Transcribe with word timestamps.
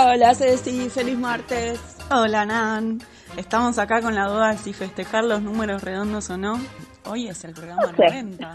Hola 0.00 0.32
Ceci, 0.32 0.88
feliz 0.90 1.18
martes. 1.18 1.80
Hola 2.08 2.46
Nan. 2.46 3.00
Estamos 3.36 3.78
acá 3.78 4.00
con 4.00 4.14
la 4.14 4.28
duda 4.28 4.52
de 4.52 4.58
si 4.58 4.72
festejar 4.72 5.24
los 5.24 5.42
números 5.42 5.82
redondos 5.82 6.30
o 6.30 6.38
no. 6.38 6.56
Hoy 7.04 7.26
es 7.26 7.42
el 7.42 7.52
programa 7.52 7.90
90. 7.98 8.54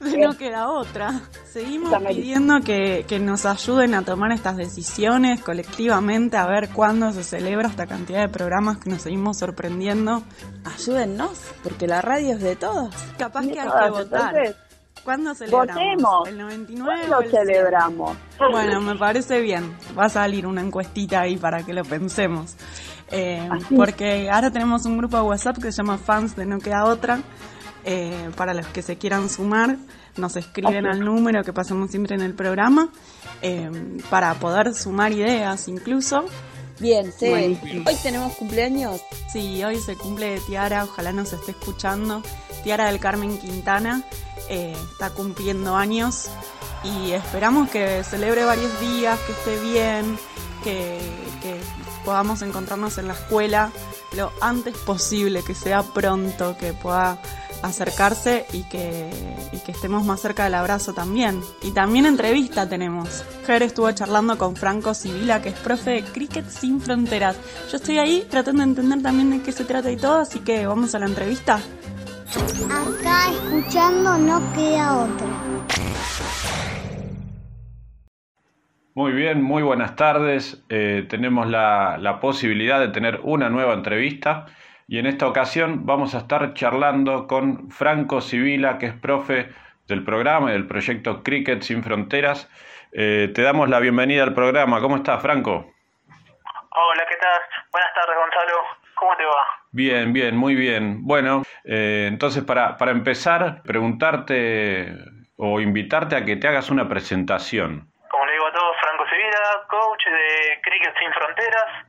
no 0.18 0.36
queda 0.36 0.68
otra. 0.68 1.22
Seguimos 1.50 1.90
pidiendo 2.06 2.60
que, 2.60 3.06
que, 3.08 3.18
nos 3.18 3.46
ayuden 3.46 3.94
a 3.94 4.02
tomar 4.02 4.30
estas 4.32 4.58
decisiones 4.58 5.40
colectivamente, 5.40 6.36
a 6.36 6.46
ver 6.46 6.68
cuándo 6.68 7.10
se 7.12 7.24
celebra 7.24 7.68
esta 7.68 7.86
cantidad 7.86 8.20
de 8.20 8.28
programas 8.28 8.76
que 8.76 8.90
nos 8.90 9.00
seguimos 9.00 9.38
sorprendiendo. 9.38 10.22
Ayúdennos, 10.66 11.30
porque 11.62 11.86
la 11.86 12.02
radio 12.02 12.34
es 12.34 12.42
de 12.42 12.56
todos. 12.56 12.94
Capaz 13.16 13.46
que 13.46 13.58
hay 13.58 13.70
que 13.70 13.90
votar. 13.90 14.34
¿Cuándo 15.04 15.34
celebramos? 15.34 15.74
Votemos. 15.74 16.28
¿El 16.28 16.38
99 16.38 17.00
¿Cuándo 17.08 17.20
el 17.20 17.30
celebramos? 17.30 18.16
Bueno, 18.50 18.80
me 18.80 18.96
parece 18.96 19.40
bien. 19.40 19.76
Va 19.98 20.06
a 20.06 20.08
salir 20.08 20.46
una 20.46 20.60
encuestita 20.60 21.20
ahí 21.20 21.36
para 21.36 21.62
que 21.64 21.72
lo 21.72 21.84
pensemos. 21.84 22.56
Eh, 23.10 23.48
porque 23.74 24.30
ahora 24.30 24.50
tenemos 24.50 24.84
un 24.84 24.98
grupo 24.98 25.16
de 25.16 25.22
WhatsApp 25.22 25.56
que 25.56 25.72
se 25.72 25.78
llama 25.78 25.98
Fans 25.98 26.36
de 26.36 26.46
No 26.46 26.58
Queda 26.58 26.84
Otra. 26.84 27.20
Eh, 27.84 28.30
para 28.36 28.52
los 28.52 28.66
que 28.66 28.82
se 28.82 28.98
quieran 28.98 29.30
sumar, 29.30 29.76
nos 30.16 30.36
escriben 30.36 30.86
Así. 30.86 30.98
al 30.98 31.04
número 31.04 31.42
que 31.42 31.52
pasamos 31.52 31.90
siempre 31.90 32.14
en 32.14 32.20
el 32.20 32.34
programa 32.34 32.90
eh, 33.40 33.70
para 34.10 34.34
poder 34.34 34.74
sumar 34.74 35.12
ideas 35.12 35.66
incluso. 35.66 36.26
Bien, 36.78 37.12
sí. 37.12 37.28
Buenísimo. 37.28 37.84
Hoy 37.86 37.94
tenemos 38.02 38.34
cumpleaños. 38.34 39.00
Sí, 39.32 39.62
hoy 39.64 39.76
se 39.78 39.96
cumple 39.96 40.30
de 40.30 40.40
Tiara, 40.40 40.84
ojalá 40.84 41.12
nos 41.12 41.32
esté 41.32 41.52
escuchando. 41.52 42.22
Tiara 42.64 42.86
del 42.86 43.00
Carmen 43.00 43.38
Quintana 43.38 44.02
eh, 44.52 44.76
está 44.90 45.10
cumpliendo 45.10 45.76
años 45.76 46.28
y 46.82 47.12
esperamos 47.12 47.70
que 47.70 48.02
celebre 48.02 48.44
varios 48.44 48.80
días, 48.80 49.16
que 49.20 49.30
esté 49.30 49.60
bien, 49.60 50.18
que, 50.64 50.98
podamos 52.04 52.42
encontrarnos 52.42 52.98
en 52.98 53.06
la 53.06 53.14
escuela 53.14 53.70
lo 54.16 54.32
antes 54.40 54.76
posible, 54.78 55.44
que 55.44 55.54
sea 55.54 55.82
pronto, 55.84 56.56
que 56.58 56.72
pueda 56.72 57.18
acercarse 57.62 58.46
y 58.52 58.64
que, 58.64 59.10
y 59.52 59.58
que 59.58 59.70
estemos 59.70 60.04
más 60.04 60.20
cerca 60.20 60.44
del 60.44 60.54
abrazo 60.54 60.94
también. 60.94 61.40
Y 61.62 61.70
también 61.70 62.06
entrevista 62.06 62.68
tenemos. 62.68 63.22
Ger 63.46 63.62
estuvo 63.62 63.92
charlando 63.92 64.36
con 64.36 64.56
Franco 64.56 64.94
Sibila, 64.94 65.40
que 65.42 65.50
es 65.50 65.58
profe 65.60 65.90
de 65.90 66.02
Cricket 66.02 66.50
Sin 66.50 66.80
Fronteras. 66.80 67.36
Yo 67.70 67.76
estoy 67.76 67.98
ahí 67.98 68.26
tratando 68.28 68.62
de 68.62 68.70
entender 68.70 69.02
también 69.02 69.30
de 69.30 69.42
qué 69.42 69.52
se 69.52 69.64
trata 69.64 69.92
y 69.92 69.96
todo, 69.96 70.16
así 70.16 70.40
que 70.40 70.66
vamos 70.66 70.94
a 70.96 70.98
la 70.98 71.06
entrevista. 71.06 71.60
Acá 72.30 73.28
escuchando 73.32 74.16
no 74.16 74.38
queda 74.54 75.02
otra. 75.02 75.26
Muy 78.94 79.12
bien, 79.12 79.42
muy 79.42 79.64
buenas 79.64 79.96
tardes. 79.96 80.64
Eh, 80.68 81.06
tenemos 81.08 81.48
la, 81.48 81.96
la 81.98 82.20
posibilidad 82.20 82.78
de 82.78 82.88
tener 82.88 83.18
una 83.24 83.50
nueva 83.50 83.74
entrevista 83.74 84.46
y 84.86 84.98
en 84.98 85.06
esta 85.06 85.26
ocasión 85.26 85.86
vamos 85.86 86.14
a 86.14 86.18
estar 86.18 86.54
charlando 86.54 87.26
con 87.26 87.68
Franco 87.72 88.20
Sibila, 88.20 88.78
que 88.78 88.86
es 88.86 88.94
profe 88.94 89.48
del 89.88 90.04
programa 90.04 90.50
y 90.50 90.52
del 90.52 90.68
proyecto 90.68 91.24
Cricket 91.24 91.62
Sin 91.62 91.82
Fronteras. 91.82 92.48
Eh, 92.92 93.32
te 93.34 93.42
damos 93.42 93.68
la 93.68 93.80
bienvenida 93.80 94.22
al 94.22 94.34
programa. 94.34 94.80
¿Cómo 94.80 94.96
estás, 94.96 95.20
Franco? 95.20 95.72
Hola, 96.70 97.04
¿qué 97.08 97.16
tal? 97.16 97.40
Buenas 97.72 97.92
tardes, 97.92 98.16
Gonzalo. 98.16 98.62
¿Cómo 98.94 99.16
te 99.16 99.24
va? 99.24 99.59
Bien, 99.72 100.12
bien, 100.12 100.36
muy 100.36 100.54
bien. 100.54 101.04
Bueno, 101.06 101.42
eh, 101.64 102.06
entonces 102.08 102.42
para, 102.44 102.76
para 102.76 102.90
empezar, 102.90 103.62
preguntarte 103.62 104.94
o 105.36 105.60
invitarte 105.60 106.16
a 106.16 106.24
que 106.24 106.36
te 106.36 106.48
hagas 106.48 106.70
una 106.70 106.88
presentación. 106.88 107.88
Como 108.10 108.26
le 108.26 108.32
digo 108.32 108.46
a 108.46 108.52
todos, 108.52 108.76
Franco 108.80 109.08
Sevilla, 109.08 109.66
coach 109.68 110.04
de 110.06 110.60
Cricket 110.62 110.94
Sin 110.98 111.12
Fronteras. 111.12 111.86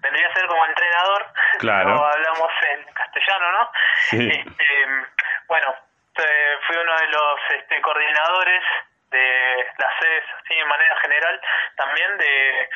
Vendría 0.00 0.28
a 0.28 0.34
ser 0.34 0.46
como 0.46 0.64
entrenador. 0.64 1.26
Claro. 1.58 1.88
No 1.90 2.04
hablamos 2.06 2.52
en 2.70 2.94
castellano, 2.94 3.52
¿no? 3.52 3.70
Sí. 4.10 4.28
Este, 4.28 4.64
bueno, 5.48 5.74
fui 6.66 6.76
uno 6.76 6.92
de 6.98 7.08
los 7.08 7.40
este, 7.58 7.80
coordinadores 7.80 8.62
de 9.10 9.66
las 9.78 9.92
sedes, 10.00 10.24
así 10.38 10.54
de 10.54 10.64
manera 10.64 10.96
general, 11.00 11.40
también 11.76 12.18
de, 12.18 12.68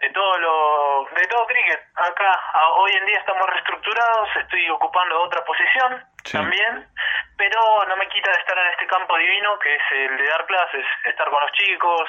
de 0.00 0.10
todo 0.10 0.38
lo 0.38 1.04
de 1.14 1.26
todo 1.28 1.46
cricket. 1.46 1.80
Acá 1.94 2.32
a- 2.32 2.72
hoy 2.80 2.92
en 2.92 3.06
día 3.06 3.18
estamos 3.18 3.46
reestructurados, 3.48 4.28
estoy 4.36 4.68
ocupando 4.70 5.20
otra 5.22 5.44
posición 5.44 6.02
Sí. 6.24 6.36
también, 6.36 6.86
pero 7.36 7.60
no 7.88 7.96
me 7.96 8.08
quita 8.08 8.30
de 8.30 8.38
estar 8.38 8.58
en 8.58 8.66
este 8.72 8.86
campo 8.86 9.16
divino 9.16 9.58
que 9.58 9.74
es 9.74 9.82
el 9.92 10.16
de 10.16 10.26
dar 10.28 10.44
clases, 10.46 10.84
estar 11.04 11.28
con 11.30 11.40
los 11.40 11.52
chicos, 11.52 12.02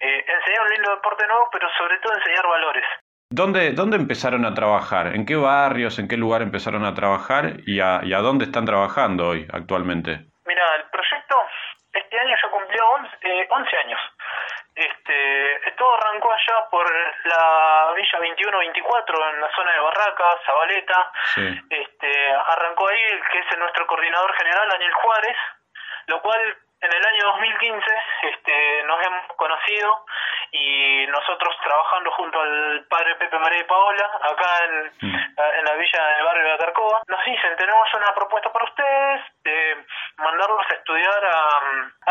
eh, 0.00 0.24
enseñar 0.26 0.62
un 0.62 0.68
lindo 0.70 0.90
deporte 0.94 1.26
nuevo, 1.26 1.48
pero 1.52 1.68
sobre 1.76 1.98
todo 1.98 2.14
enseñar 2.14 2.46
valores. 2.46 2.84
¿Dónde, 3.30 3.72
¿Dónde 3.72 3.96
empezaron 3.96 4.46
a 4.46 4.54
trabajar? 4.54 5.08
¿En 5.14 5.26
qué 5.26 5.36
barrios, 5.36 5.98
en 5.98 6.08
qué 6.08 6.16
lugar 6.16 6.40
empezaron 6.42 6.84
a 6.86 6.94
trabajar 6.94 7.60
y 7.66 7.80
a, 7.80 8.00
y 8.02 8.14
a 8.14 8.18
dónde 8.18 8.46
están 8.46 8.64
trabajando 8.64 9.28
hoy 9.28 9.46
actualmente? 9.52 10.24
Mira, 10.46 10.64
el 10.76 10.84
proyecto 10.90 11.36
este 11.92 12.18
año 12.20 12.34
ya 12.42 12.50
cumplió 12.50 12.82
11, 12.88 13.10
eh, 13.22 13.46
11 13.50 13.76
años. 13.84 14.00
Este, 14.78 15.72
todo 15.76 15.92
arrancó 15.96 16.32
allá 16.32 16.68
por 16.70 16.86
la 17.24 17.92
Villa 17.96 18.18
21-24, 18.20 19.34
en 19.34 19.40
la 19.40 19.50
zona 19.52 19.72
de 19.72 19.80
Barracas, 19.80 20.36
Zabaleta. 20.46 21.12
Sí. 21.34 21.60
Este, 21.68 22.32
arrancó 22.32 22.88
ahí 22.88 23.02
el 23.10 23.20
que 23.28 23.38
es 23.40 23.58
nuestro 23.58 23.88
coordinador 23.88 24.32
general, 24.36 24.68
Daniel 24.68 24.92
Juárez, 24.94 25.36
lo 26.06 26.22
cual 26.22 26.56
en 26.80 26.92
el 26.92 27.06
año 27.06 27.26
2015 27.26 27.84
este, 28.22 28.82
nos 28.84 29.04
hemos 29.04 29.26
conocido 29.34 30.06
y 30.52 31.06
nosotros 31.08 31.56
trabajando 31.64 32.10
junto 32.12 32.40
al 32.40 32.86
padre 32.88 33.16
Pepe 33.16 33.38
María 33.38 33.60
y 33.60 33.64
Paola, 33.64 34.10
acá 34.22 34.64
en, 34.64 34.92
en 35.02 35.64
la 35.64 35.74
villa 35.74 36.06
del 36.16 36.24
barrio 36.24 36.44
de 36.44 36.52
Atarcoa, 36.52 37.02
nos 37.08 37.24
dicen, 37.24 37.56
tenemos 37.56 37.88
una 37.94 38.14
propuesta 38.14 38.52
para 38.52 38.64
ustedes, 38.64 39.22
de 39.42 39.86
mandarlos 40.18 40.64
a 40.70 40.74
estudiar 40.74 41.26
a, 42.06 42.07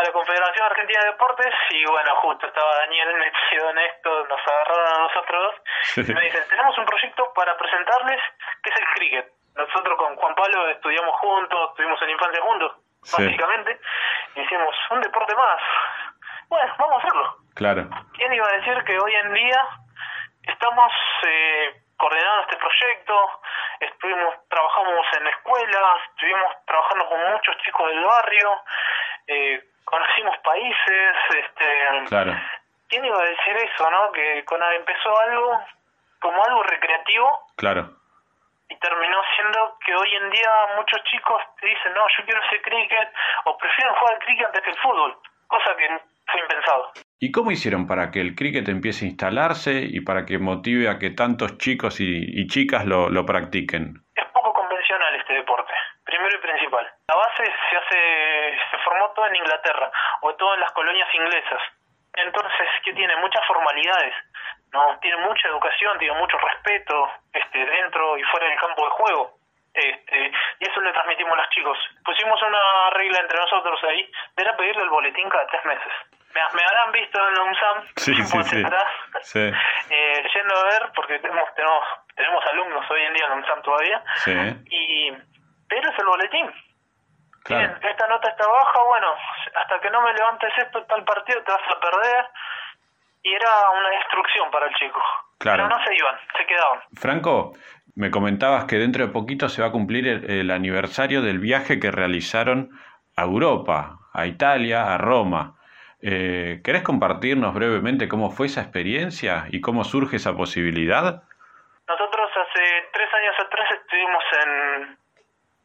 Argentina 0.68 1.00
de 1.02 1.10
Deportes 1.12 1.54
y 1.70 1.84
bueno, 1.86 2.10
justo 2.16 2.46
estaba 2.46 2.76
Daniel 2.76 3.14
metido 3.18 3.70
en 3.70 3.78
esto, 3.78 4.26
nos 4.26 4.40
agarraron 4.46 4.86
a 4.86 4.98
nosotros 5.08 5.54
dos 5.96 6.08
y 6.08 6.12
me 6.14 6.20
dicen, 6.22 6.42
tenemos 6.48 6.76
un 6.78 6.84
proyecto 6.86 7.32
para 7.34 7.56
presentarles 7.56 8.20
que 8.62 8.70
es 8.70 8.76
el 8.80 8.86
cricket. 8.94 9.32
Nosotros 9.56 9.98
con 9.98 10.14
Juan 10.16 10.34
Pablo 10.36 10.68
estudiamos 10.68 11.14
juntos, 11.16 11.70
estuvimos 11.70 12.00
en 12.02 12.10
infancia 12.10 12.42
juntos, 12.42 12.72
Sí. 13.02 13.24
básicamente, 13.24 13.80
y 14.34 14.40
hicimos 14.40 14.74
un 14.90 15.00
deporte 15.00 15.34
más. 15.34 15.60
Bueno, 16.48 16.74
vamos 16.78 16.94
a 16.96 17.06
hacerlo. 17.06 17.36
Claro. 17.54 17.88
¿Quién 18.14 18.32
iba 18.32 18.46
a 18.46 18.52
decir 18.52 18.84
que 18.84 18.98
hoy 18.98 19.14
en 19.14 19.34
día 19.34 19.60
estamos 20.42 20.92
eh, 21.26 21.82
coordinando 21.96 22.42
este 22.42 22.56
proyecto? 22.56 23.40
Estuvimos, 23.80 24.34
trabajamos 24.48 25.06
en 25.18 25.26
escuelas, 25.28 25.96
estuvimos 26.10 26.52
trabajando 26.66 27.08
con 27.08 27.32
muchos 27.32 27.56
chicos 27.58 27.88
del 27.88 28.04
barrio, 28.04 28.62
eh, 29.28 29.62
conocimos 29.84 30.36
países, 30.44 31.12
este, 31.30 32.08
Claro. 32.08 32.34
¿quién 32.88 33.04
iba 33.04 33.16
a 33.16 33.24
decir 33.24 33.54
eso, 33.56 33.90
no? 33.90 34.12
Que 34.12 34.44
cuando 34.44 34.70
empezó 34.72 35.18
algo 35.20 35.60
como 36.20 36.42
algo 36.44 36.62
recreativo 36.64 37.28
Claro. 37.56 37.90
y 38.68 38.76
terminó 38.80 39.18
siendo 39.36 39.78
que 39.84 39.94
hoy 39.94 40.14
en 40.16 40.30
día 40.30 40.50
muchos 40.76 41.02
chicos 41.04 41.40
te 41.60 41.66
dicen, 41.68 41.92
no, 41.94 42.02
yo 42.18 42.24
quiero 42.24 42.40
hacer 42.44 42.60
cricket 42.62 43.08
o 43.44 43.56
prefieren 43.56 43.94
jugar 43.94 44.14
al 44.14 44.20
cricket 44.20 44.46
antes 44.46 44.62
que 44.62 44.70
el 44.70 44.76
fútbol, 44.78 45.16
cosa 45.46 45.76
que 45.76 45.88
fue 46.30 46.40
impensado. 46.40 46.92
¿Y 47.20 47.32
cómo 47.32 47.50
hicieron 47.50 47.86
para 47.86 48.10
que 48.10 48.20
el 48.20 48.34
cricket 48.34 48.68
empiece 48.68 49.04
a 49.04 49.08
instalarse 49.08 49.72
y 49.82 50.00
para 50.00 50.24
que 50.26 50.38
motive 50.38 50.88
a 50.88 50.98
que 50.98 51.10
tantos 51.10 51.56
chicos 51.58 52.00
y, 52.00 52.04
y 52.06 52.46
chicas 52.46 52.84
lo, 52.84 53.08
lo 53.08 53.24
practiquen? 53.24 53.94
Es 54.14 54.24
poco 54.32 54.52
convencional 54.52 55.14
este 55.16 55.32
deporte, 55.34 55.72
primero 56.04 56.36
y 56.36 56.38
principal. 56.42 56.86
La 57.08 57.16
base 57.16 57.44
se 57.68 57.76
hace, 57.76 58.58
se 58.70 58.78
formó 58.78 59.10
todo 59.10 59.26
en 59.26 59.36
Inglaterra 59.36 59.90
o 60.22 60.34
todo 60.34 60.54
en 60.54 60.60
las 60.60 60.72
colonias 60.72 61.08
inglesas. 61.14 61.60
Entonces, 62.14 62.68
¿qué 62.84 62.92
tiene? 62.94 63.14
Muchas 63.16 63.46
formalidades, 63.46 64.14
¿no? 64.72 64.98
Tiene 65.00 65.18
mucha 65.18 65.48
educación, 65.48 65.98
tiene 65.98 66.18
mucho 66.18 66.36
respeto 66.38 67.10
este, 67.32 67.58
dentro 67.64 68.18
y 68.18 68.22
fuera 68.24 68.46
del 68.48 68.58
campo 68.58 68.84
de 68.84 68.90
juego. 68.90 69.38
Este, 69.72 70.32
y 70.58 70.68
eso 70.68 70.80
le 70.80 70.92
transmitimos 70.92 71.32
a 71.34 71.36
los 71.36 71.50
chicos. 71.50 71.78
Pusimos 72.04 72.42
una 72.42 72.90
regla 72.90 73.20
entre 73.20 73.38
nosotros 73.38 73.78
ahí, 73.84 74.10
de 74.36 74.42
era 74.42 74.56
pedirle 74.56 74.82
el 74.82 74.90
boletín 74.90 75.28
cada 75.28 75.46
tres 75.46 75.64
meses. 75.64 75.92
Me, 76.34 76.40
me 76.54 76.62
habrán 76.64 76.92
visto 76.92 77.28
en 77.28 77.34
la 77.34 77.42
UNSAM, 77.42 77.86
Sí, 77.96 78.14
sí, 78.14 78.42
sí. 78.42 79.38
eh, 79.90 80.28
yendo 80.34 80.56
a 80.56 80.64
ver, 80.64 80.92
porque 80.94 81.18
tenemos, 81.20 81.54
tenemos, 81.54 81.84
tenemos 82.16 82.44
alumnos 82.46 82.90
hoy 82.90 83.02
en 83.02 83.14
día 83.14 83.24
en 83.26 83.30
la 83.30 83.36
UNSAM 83.36 83.62
todavía, 83.62 84.02
y 84.70 85.12
pero 85.68 85.90
es 85.90 85.98
el 85.98 86.06
boletín. 86.06 86.67
Claro. 87.44 87.68
Bien, 87.68 87.90
esta 87.90 88.06
nota 88.08 88.28
está 88.28 88.46
baja, 88.46 88.80
bueno, 88.88 89.08
hasta 89.54 89.80
que 89.80 89.90
no 89.90 90.02
me 90.02 90.12
levantes 90.12 90.52
esto, 90.58 90.82
tal 90.84 91.04
partido 91.04 91.42
te 91.42 91.52
vas 91.52 91.62
a 91.68 91.80
perder. 91.80 92.26
Y 93.22 93.34
era 93.34 93.50
una 93.78 93.88
destrucción 93.90 94.50
para 94.50 94.66
el 94.66 94.74
chico. 94.76 95.02
Claro. 95.38 95.64
Pero 95.64 95.78
no 95.78 95.84
se 95.84 95.94
iban, 95.94 96.16
se 96.36 96.46
quedaban. 96.46 96.80
Franco, 96.94 97.52
me 97.96 98.10
comentabas 98.10 98.64
que 98.64 98.76
dentro 98.76 99.06
de 99.06 99.12
poquito 99.12 99.48
se 99.48 99.60
va 99.60 99.68
a 99.68 99.72
cumplir 99.72 100.06
el, 100.06 100.30
el 100.30 100.50
aniversario 100.50 101.20
del 101.20 101.38
viaje 101.40 101.80
que 101.80 101.90
realizaron 101.90 102.70
a 103.16 103.22
Europa, 103.22 103.98
a 104.12 104.26
Italia, 104.26 104.94
a 104.94 104.98
Roma. 104.98 105.56
Eh, 106.00 106.60
¿Querés 106.62 106.82
compartirnos 106.82 107.52
brevemente 107.54 108.08
cómo 108.08 108.30
fue 108.30 108.46
esa 108.46 108.60
experiencia 108.60 109.46
y 109.50 109.60
cómo 109.60 109.82
surge 109.82 110.16
esa 110.16 110.36
posibilidad? 110.36 111.24
Nosotros 111.88 112.30
hace 112.30 112.88
tres 112.92 113.08
años 113.14 113.34
atrás 113.40 113.68
estuvimos 113.72 114.24
en, 114.44 114.98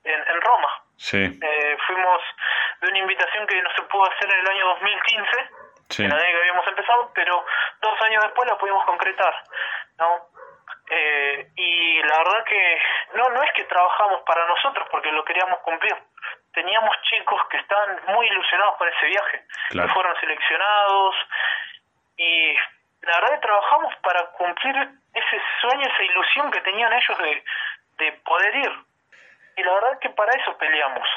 en, 0.06 0.20
en 0.20 0.42
Roma. 0.42 0.68
Sí, 1.04 1.20
Eh, 1.20 1.78
fuimos 1.86 2.22
de 2.80 2.88
una 2.88 2.98
invitación 3.00 3.46
que 3.46 3.62
no 3.62 3.70
se 3.76 3.82
pudo 3.84 4.10
hacer 4.10 4.24
en 4.34 4.40
el 4.40 4.48
año 4.50 4.66
2015, 4.68 5.50
sí, 5.90 6.06
en 6.06 6.14
año 6.14 6.22
que 6.24 6.38
habíamos 6.38 6.68
empezado, 6.68 7.12
pero 7.14 7.46
dos 7.82 8.02
años 8.04 8.24
después 8.24 8.50
la 8.50 8.58
pudimos 8.58 8.86
concretar, 8.86 9.34
¿no? 10.00 10.30
Eh, 10.90 11.48
y 11.58 12.02
la 12.04 12.18
verdad 12.20 12.44
que 12.46 12.82
no 13.16 13.30
no 13.30 13.44
es 13.44 13.52
que 13.54 13.64
trabajamos 13.66 14.22
para 14.24 14.48
nosotros 14.48 14.88
porque 14.92 15.12
lo 15.12 15.26
queríamos 15.26 15.60
cumplir. 15.60 15.96
Teníamos 16.54 16.96
chicos 17.04 17.42
que 17.50 17.58
estaban 17.58 18.00
muy 18.08 18.26
ilusionados 18.28 18.78
con 18.78 18.88
ese 18.88 19.06
viaje, 19.08 19.44
Claro. 19.72 19.88
que 19.90 19.94
fueron 19.94 20.16
seleccionados 20.22 21.16
y 22.16 22.54
la 23.02 23.20
verdad 23.20 23.32
que 23.36 23.48
trabajamos 23.48 23.94
para 23.98 24.26
cumplir 24.32 24.76
ese 25.14 25.42
sueño, 25.62 25.86
esa 25.86 26.04
ilusión 26.04 26.50
que 26.52 26.62
tenían 26.62 26.94
ellos 26.94 27.18
de, 27.18 27.44
de 27.98 28.12
poder 28.24 28.56
ir. 28.56 28.72
Y 29.56 29.64
la 29.64 29.74
verdad 29.74 30.00
que 30.00 30.10
para 30.12 30.32
eso 30.40 30.58
peleamos. 30.58 31.08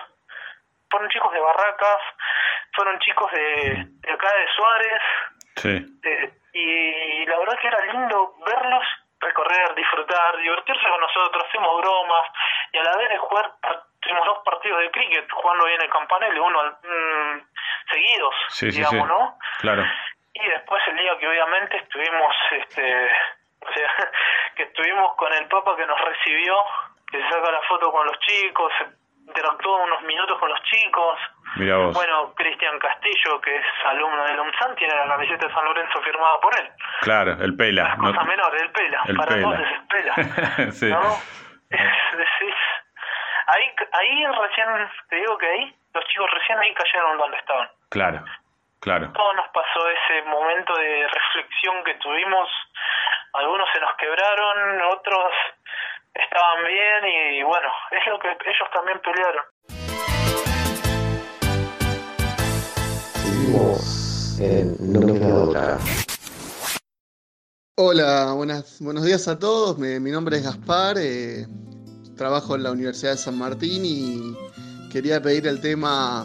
Fueron 0.90 1.08
chicos 1.10 1.32
de 1.32 1.40
Barracas, 1.40 1.98
fueron 2.74 2.98
chicos 3.00 3.30
de, 3.32 3.84
de 3.88 4.12
acá 4.12 4.28
de 4.36 4.46
Suárez, 4.54 5.02
sí, 5.56 6.00
y 6.52 7.26
la 7.26 7.38
verdad 7.38 7.58
que 7.60 7.68
era 7.68 7.80
lindo 7.92 8.34
verlos 8.46 8.84
recorrer, 9.20 9.74
disfrutar, 9.74 10.36
divertirse 10.36 10.88
con 10.88 11.00
nosotros, 11.00 11.44
hacemos 11.48 11.80
bromas 11.80 12.28
y 12.72 12.78
a 12.78 12.82
la 12.84 12.96
vez 12.98 13.08
de 13.08 13.18
jugar 13.18 13.52
tuvimos 14.00 14.26
dos 14.26 14.38
partidos 14.44 14.78
de 14.80 14.90
cricket 14.90 15.28
jugando 15.32 15.64
bien 15.64 15.80
el 15.82 15.90
campanel, 15.90 16.38
uno 16.38 16.60
al- 16.60 16.78
mm, 16.84 17.48
seguidos, 17.90 18.34
sí, 18.48 18.70
sí, 18.70 18.78
digamos, 18.78 19.08
sí, 19.08 19.12
¿no? 19.14 19.38
claro, 19.58 19.84
Y 20.34 20.48
después 20.48 20.82
el 20.88 20.96
día 20.98 21.18
que 21.18 21.28
obviamente 21.28 21.76
estuvimos, 21.78 22.34
este, 22.52 23.10
o 23.60 23.72
sea, 23.72 23.90
que 24.54 24.62
estuvimos 24.64 25.16
con 25.16 25.32
el 25.32 25.48
Papa 25.48 25.74
que 25.76 25.86
nos 25.86 26.00
recibió, 26.00 26.54
que 27.10 27.20
se 27.22 27.28
saca 27.28 27.50
la 27.50 27.60
foto 27.68 27.90
con 27.92 28.06
los 28.06 28.18
chicos, 28.20 28.72
se 28.78 28.84
interactuó 29.28 29.82
unos 29.84 30.02
minutos 30.02 30.38
con 30.38 30.48
los 30.48 30.62
chicos. 30.64 31.18
mira 31.56 31.76
vos, 31.76 31.94
Bueno, 31.94 32.34
Cristian 32.34 32.78
Castillo, 32.78 33.40
que 33.40 33.56
es 33.56 33.64
alumno 33.84 34.24
de 34.24 34.34
la 34.36 34.42
UNSAN, 34.42 34.74
tiene 34.76 34.94
la 34.94 35.06
camiseta 35.08 35.46
de 35.48 35.54
San 35.54 35.64
Lorenzo 35.64 36.00
firmada 36.02 36.40
por 36.40 36.58
él. 36.60 36.70
claro, 37.00 37.32
el 37.40 37.56
pela, 37.56 37.82
Las 37.84 37.98
no- 37.98 38.04
cosas 38.12 38.26
menores, 38.26 38.62
el 38.62 38.70
pela. 38.72 39.02
el 39.06 39.16
Para 39.16 39.28
pela. 39.34 39.42
todos 39.42 39.60
es 39.60 39.72
el 39.72 39.86
pela. 39.88 40.14
Sí. 40.72 40.90
¿no? 40.90 41.00
Es- 41.70 42.20
es- 42.40 42.54
ahí, 43.48 43.74
ahí 43.92 44.26
recién, 44.26 44.68
te 45.08 45.16
digo 45.16 45.36
que 45.38 45.46
ahí, 45.46 45.76
los 45.94 46.04
chicos 46.06 46.30
recién 46.30 46.58
ahí 46.58 46.74
cayeron 46.74 47.18
donde 47.18 47.36
estaban. 47.38 47.68
claro, 47.90 48.24
claro, 48.80 49.12
Todo 49.12 49.32
nos 49.34 49.48
pasó 49.48 49.88
ese 49.88 50.22
momento 50.22 50.76
de 50.76 51.08
reflexión 51.08 51.82
que 51.84 51.94
tuvimos. 51.94 52.48
Algunos 53.32 53.68
se 53.72 53.80
nos 53.80 53.94
quebraron, 53.96 54.80
otros 54.92 55.32
estaban 56.24 56.64
bien 56.64 57.12
y 57.12 57.42
bueno, 57.42 57.68
es 57.90 58.06
lo 58.06 58.18
que 58.18 58.28
ellos 58.28 58.68
también 58.72 59.00
pelearon. 59.00 59.44
Seguimos 63.14 64.40
en 64.40 64.76
No 64.92 65.00
me 65.00 65.18
queda 65.18 65.34
otra. 65.34 65.78
Hola, 67.78 68.32
buenas, 68.32 68.80
buenos 68.80 69.04
días 69.04 69.28
a 69.28 69.38
todos. 69.38 69.76
Mi 69.78 70.10
nombre 70.10 70.38
es 70.38 70.44
Gaspar, 70.44 70.96
eh, 70.98 71.46
trabajo 72.16 72.54
en 72.54 72.62
la 72.62 72.72
Universidad 72.72 73.12
de 73.12 73.18
San 73.18 73.36
Martín 73.36 73.82
y 73.84 74.34
quería 74.90 75.20
pedir 75.20 75.46
el 75.46 75.60
tema 75.60 76.24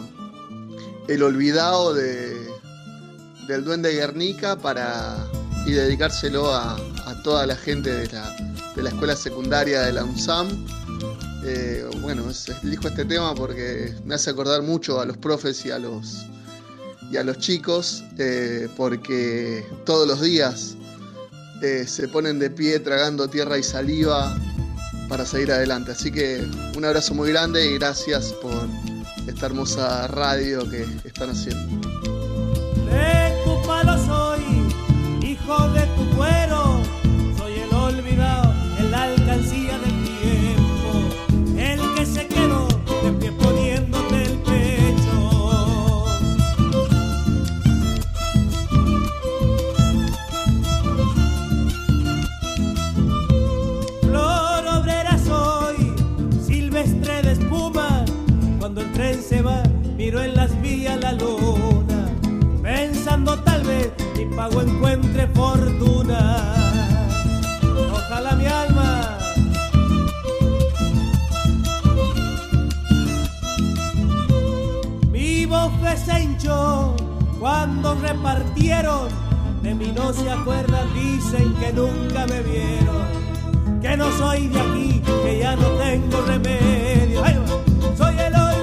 El 1.08 1.22
olvidado 1.22 1.92
de, 1.92 2.34
del 3.48 3.64
Duende 3.64 3.92
Guernica 3.92 4.56
para, 4.56 5.16
y 5.66 5.72
dedicárselo 5.72 6.46
a, 6.54 6.76
a 6.76 7.22
toda 7.22 7.46
la 7.46 7.54
gente 7.54 7.90
de 7.90 8.06
la, 8.14 8.51
de 8.76 8.82
la 8.82 8.90
escuela 8.90 9.16
secundaria 9.16 9.82
de 9.82 9.92
la 9.92 10.04
UNSAM. 10.04 10.66
Eh, 11.44 11.84
bueno, 12.00 12.30
es- 12.30 12.48
elijo 12.62 12.88
este 12.88 13.04
tema 13.04 13.34
porque 13.34 13.94
me 14.04 14.14
hace 14.14 14.30
acordar 14.30 14.62
mucho 14.62 15.00
a 15.00 15.04
los 15.06 15.16
profes 15.16 15.64
y 15.66 15.70
a 15.70 15.78
los, 15.78 16.24
y 17.10 17.16
a 17.16 17.24
los 17.24 17.38
chicos, 17.38 18.04
eh, 18.18 18.68
porque 18.76 19.64
todos 19.84 20.06
los 20.06 20.20
días 20.20 20.76
eh, 21.62 21.84
se 21.86 22.08
ponen 22.08 22.38
de 22.38 22.50
pie 22.50 22.78
tragando 22.80 23.28
tierra 23.28 23.58
y 23.58 23.62
saliva 23.62 24.36
para 25.08 25.24
seguir 25.26 25.52
adelante. 25.52 25.92
Así 25.92 26.10
que 26.10 26.44
un 26.76 26.84
abrazo 26.84 27.14
muy 27.14 27.28
grande 27.30 27.70
y 27.70 27.74
gracias 27.78 28.32
por 28.40 28.66
esta 29.26 29.46
hermosa 29.46 30.06
radio 30.08 30.68
que 30.68 30.86
están 31.04 31.30
haciendo. 31.30 31.81
La 60.96 61.12
luna, 61.12 62.08
pensando 62.62 63.38
tal 63.40 63.62
vez 63.62 63.92
mi 64.16 64.26
pago 64.26 64.62
encuentre 64.62 65.26
fortuna. 65.28 66.54
Ojalá 67.92 68.32
mi 68.32 68.46
alma 68.46 69.18
mi 75.10 75.46
bofe 75.46 75.96
se 75.96 76.22
hinchó 76.22 76.94
cuando 77.38 77.94
repartieron, 77.94 79.08
de 79.62 79.74
mí 79.74 79.92
no 79.94 80.12
se 80.12 80.30
acuerdan, 80.30 80.92
dicen 80.94 81.54
que 81.54 81.72
nunca 81.72 82.26
me 82.26 82.42
vieron 82.42 83.22
que 83.82 83.96
no 83.96 84.10
soy 84.16 84.46
de 84.46 84.60
aquí, 84.60 85.02
que 85.24 85.38
ya 85.40 85.56
no 85.56 85.66
tengo 85.70 86.20
remedio. 86.22 87.22
Soy 87.98 88.14
el 88.16 88.34
olvidado, 88.34 88.61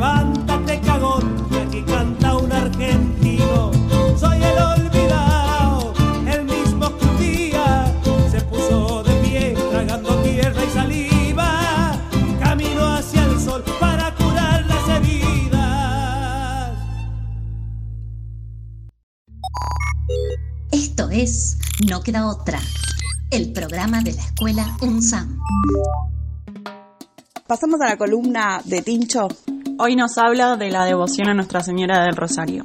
Levántate, 0.00 0.80
cagón, 0.80 1.46
que 1.50 1.60
aquí 1.60 1.82
canta 1.82 2.34
un 2.34 2.50
argentino. 2.50 3.70
Soy 4.18 4.42
el 4.42 4.58
olvidado, 4.58 5.92
el 6.26 6.44
mismo 6.44 6.96
que 6.96 7.04
un 7.04 7.18
día 7.18 7.94
se 8.30 8.40
puso 8.40 9.02
de 9.02 9.12
pie, 9.16 9.54
tragando 9.70 10.16
tierra 10.22 10.64
y 10.64 10.70
saliva. 10.70 12.00
Camino 12.42 12.94
hacia 12.94 13.24
el 13.24 13.38
sol 13.38 13.62
para 13.78 14.14
curar 14.14 14.64
las 14.64 14.88
heridas. 14.88 16.78
Esto 20.72 21.10
es 21.10 21.58
No 21.86 22.02
Queda 22.02 22.26
Otra, 22.26 22.58
el 23.30 23.52
programa 23.52 24.00
de 24.00 24.14
la 24.14 24.22
escuela 24.22 24.78
UNSAM. 24.80 25.38
Pasamos 27.46 27.82
a 27.82 27.84
la 27.84 27.98
columna 27.98 28.62
de 28.64 28.80
Tincho. 28.80 29.28
Hoy 29.82 29.96
nos 29.96 30.18
habla 30.18 30.56
de 30.56 30.70
la 30.70 30.84
devoción 30.84 31.30
a 31.30 31.32
Nuestra 31.32 31.62
Señora 31.62 32.02
del 32.02 32.14
Rosario. 32.14 32.64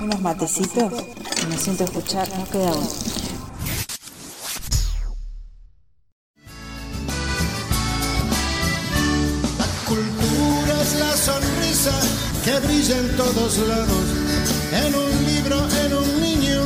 Unos 0.00 0.20
matecitos 0.22 0.92
que 0.92 1.46
me 1.46 1.56
siento 1.56 1.84
escuchar, 1.84 2.28
no 2.36 2.44
queda 2.46 2.72
otro. 2.72 2.82
Cultura 9.86 10.82
es 10.82 10.98
la 10.98 11.12
sonrisa 11.12 11.92
que 12.44 12.58
brilla 12.66 12.98
en 12.98 13.16
todos 13.16 13.58
lados, 13.68 14.04
en 14.72 14.94
un 14.96 15.26
libro, 15.26 15.56
en 15.84 15.94
un 15.94 16.20
niño, 16.20 16.60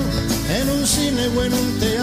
en 0.58 0.70
un 0.70 0.86
cine 0.86 1.26
o 1.36 1.44
en 1.44 1.52
un 1.52 1.78
teatro. 1.80 1.97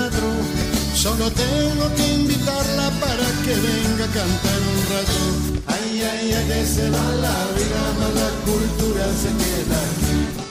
Solo 1.05 1.29
tengo 1.29 1.93
que 1.93 2.13
invitarla 2.15 2.89
para 2.99 3.27
que 3.43 3.53
venga 3.53 4.05
a 4.05 4.07
cantar 4.07 4.59
un 4.73 4.79
rato. 4.89 5.61
Ay, 5.67 6.01
ay, 6.01 6.33
ay, 6.33 6.47
que 6.47 6.65
se 6.65 6.89
va 6.89 7.11
la 7.21 7.45
vida, 7.53 7.81
más 7.99 8.13
la 8.15 8.29
cultura 8.43 9.05
se 9.13 9.29
queda 9.37 9.77
aquí. 9.81 10.44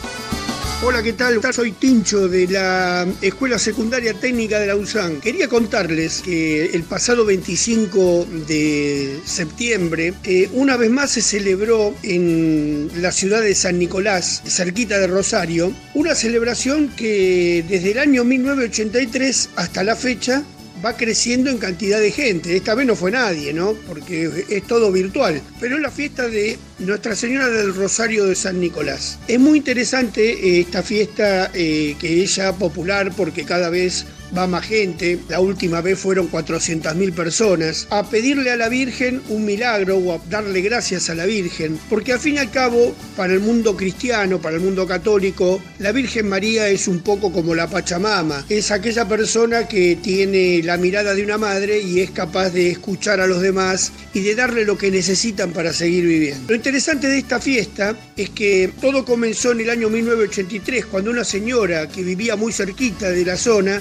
Hola, 0.86 1.02
¿qué 1.02 1.14
tal? 1.14 1.40
Soy 1.54 1.72
Tincho 1.72 2.28
de 2.28 2.46
la 2.46 3.06
Escuela 3.22 3.58
Secundaria 3.58 4.12
Técnica 4.12 4.60
de 4.60 4.66
la 4.66 4.76
USAN. 4.76 5.18
Quería 5.18 5.48
contarles 5.48 6.20
que 6.20 6.66
el 6.66 6.82
pasado 6.82 7.24
25 7.24 8.26
de 8.46 9.18
septiembre, 9.24 10.12
eh, 10.24 10.50
una 10.52 10.76
vez 10.76 10.90
más 10.90 11.12
se 11.12 11.22
celebró 11.22 11.94
en 12.02 12.90
la 12.96 13.12
ciudad 13.12 13.40
de 13.40 13.54
San 13.54 13.78
Nicolás, 13.78 14.42
cerquita 14.44 14.98
de 14.98 15.06
Rosario, 15.06 15.72
una 15.94 16.14
celebración 16.14 16.90
que 16.90 17.64
desde 17.66 17.92
el 17.92 17.98
año 17.98 18.22
1983 18.22 19.50
hasta 19.56 19.84
la 19.84 19.96
fecha 19.96 20.44
va 20.84 20.96
creciendo 20.96 21.50
en 21.50 21.58
cantidad 21.58 21.98
de 21.98 22.10
gente. 22.10 22.56
Esta 22.56 22.74
vez 22.74 22.86
no 22.86 22.94
fue 22.94 23.10
nadie, 23.10 23.52
¿no? 23.52 23.72
Porque 23.88 24.44
es 24.48 24.66
todo 24.66 24.92
virtual. 24.92 25.40
Pero 25.60 25.76
es 25.76 25.82
la 25.82 25.90
fiesta 25.90 26.28
de 26.28 26.58
Nuestra 26.78 27.16
Señora 27.16 27.48
del 27.48 27.74
Rosario 27.74 28.26
de 28.26 28.34
San 28.34 28.60
Nicolás. 28.60 29.18
Es 29.26 29.40
muy 29.40 29.58
interesante 29.58 30.32
eh, 30.32 30.60
esta 30.60 30.82
fiesta 30.82 31.50
eh, 31.54 31.96
que 31.98 32.22
es 32.22 32.36
ya 32.36 32.52
popular 32.52 33.12
porque 33.16 33.44
cada 33.44 33.70
vez 33.70 34.06
va 34.36 34.46
más 34.46 34.66
gente, 34.66 35.18
la 35.28 35.40
última 35.40 35.80
vez 35.80 35.98
fueron 35.98 36.30
400.000 36.30 37.12
personas, 37.12 37.86
a 37.90 38.08
pedirle 38.08 38.50
a 38.50 38.56
la 38.56 38.68
Virgen 38.68 39.22
un 39.28 39.44
milagro 39.44 39.98
o 39.98 40.14
a 40.14 40.20
darle 40.28 40.60
gracias 40.60 41.10
a 41.10 41.14
la 41.14 41.26
Virgen, 41.26 41.78
porque 41.88 42.12
al 42.12 42.20
fin 42.20 42.34
y 42.34 42.38
al 42.38 42.50
cabo, 42.50 42.94
para 43.16 43.32
el 43.32 43.40
mundo 43.40 43.76
cristiano, 43.76 44.40
para 44.40 44.56
el 44.56 44.62
mundo 44.62 44.86
católico, 44.86 45.62
la 45.78 45.92
Virgen 45.92 46.28
María 46.28 46.68
es 46.68 46.88
un 46.88 47.00
poco 47.00 47.32
como 47.32 47.54
la 47.54 47.68
Pachamama, 47.68 48.44
es 48.48 48.70
aquella 48.70 49.06
persona 49.06 49.68
que 49.68 49.96
tiene 49.96 50.62
la 50.62 50.76
mirada 50.76 51.14
de 51.14 51.22
una 51.22 51.38
madre 51.38 51.80
y 51.80 52.00
es 52.00 52.10
capaz 52.10 52.50
de 52.50 52.70
escuchar 52.70 53.20
a 53.20 53.26
los 53.26 53.40
demás 53.40 53.92
y 54.12 54.20
de 54.20 54.34
darle 54.34 54.64
lo 54.64 54.76
que 54.76 54.90
necesitan 54.90 55.52
para 55.52 55.72
seguir 55.72 56.04
viviendo. 56.06 56.44
Lo 56.48 56.54
interesante 56.54 57.08
de 57.08 57.18
esta 57.18 57.40
fiesta 57.40 57.96
es 58.16 58.30
que 58.30 58.72
todo 58.80 59.04
comenzó 59.04 59.52
en 59.52 59.60
el 59.60 59.70
año 59.70 59.88
1983, 59.88 60.86
cuando 60.86 61.10
una 61.10 61.24
señora 61.24 61.88
que 61.88 62.02
vivía 62.02 62.36
muy 62.36 62.52
cerquita 62.52 63.10
de 63.10 63.24
la 63.24 63.36
zona, 63.36 63.80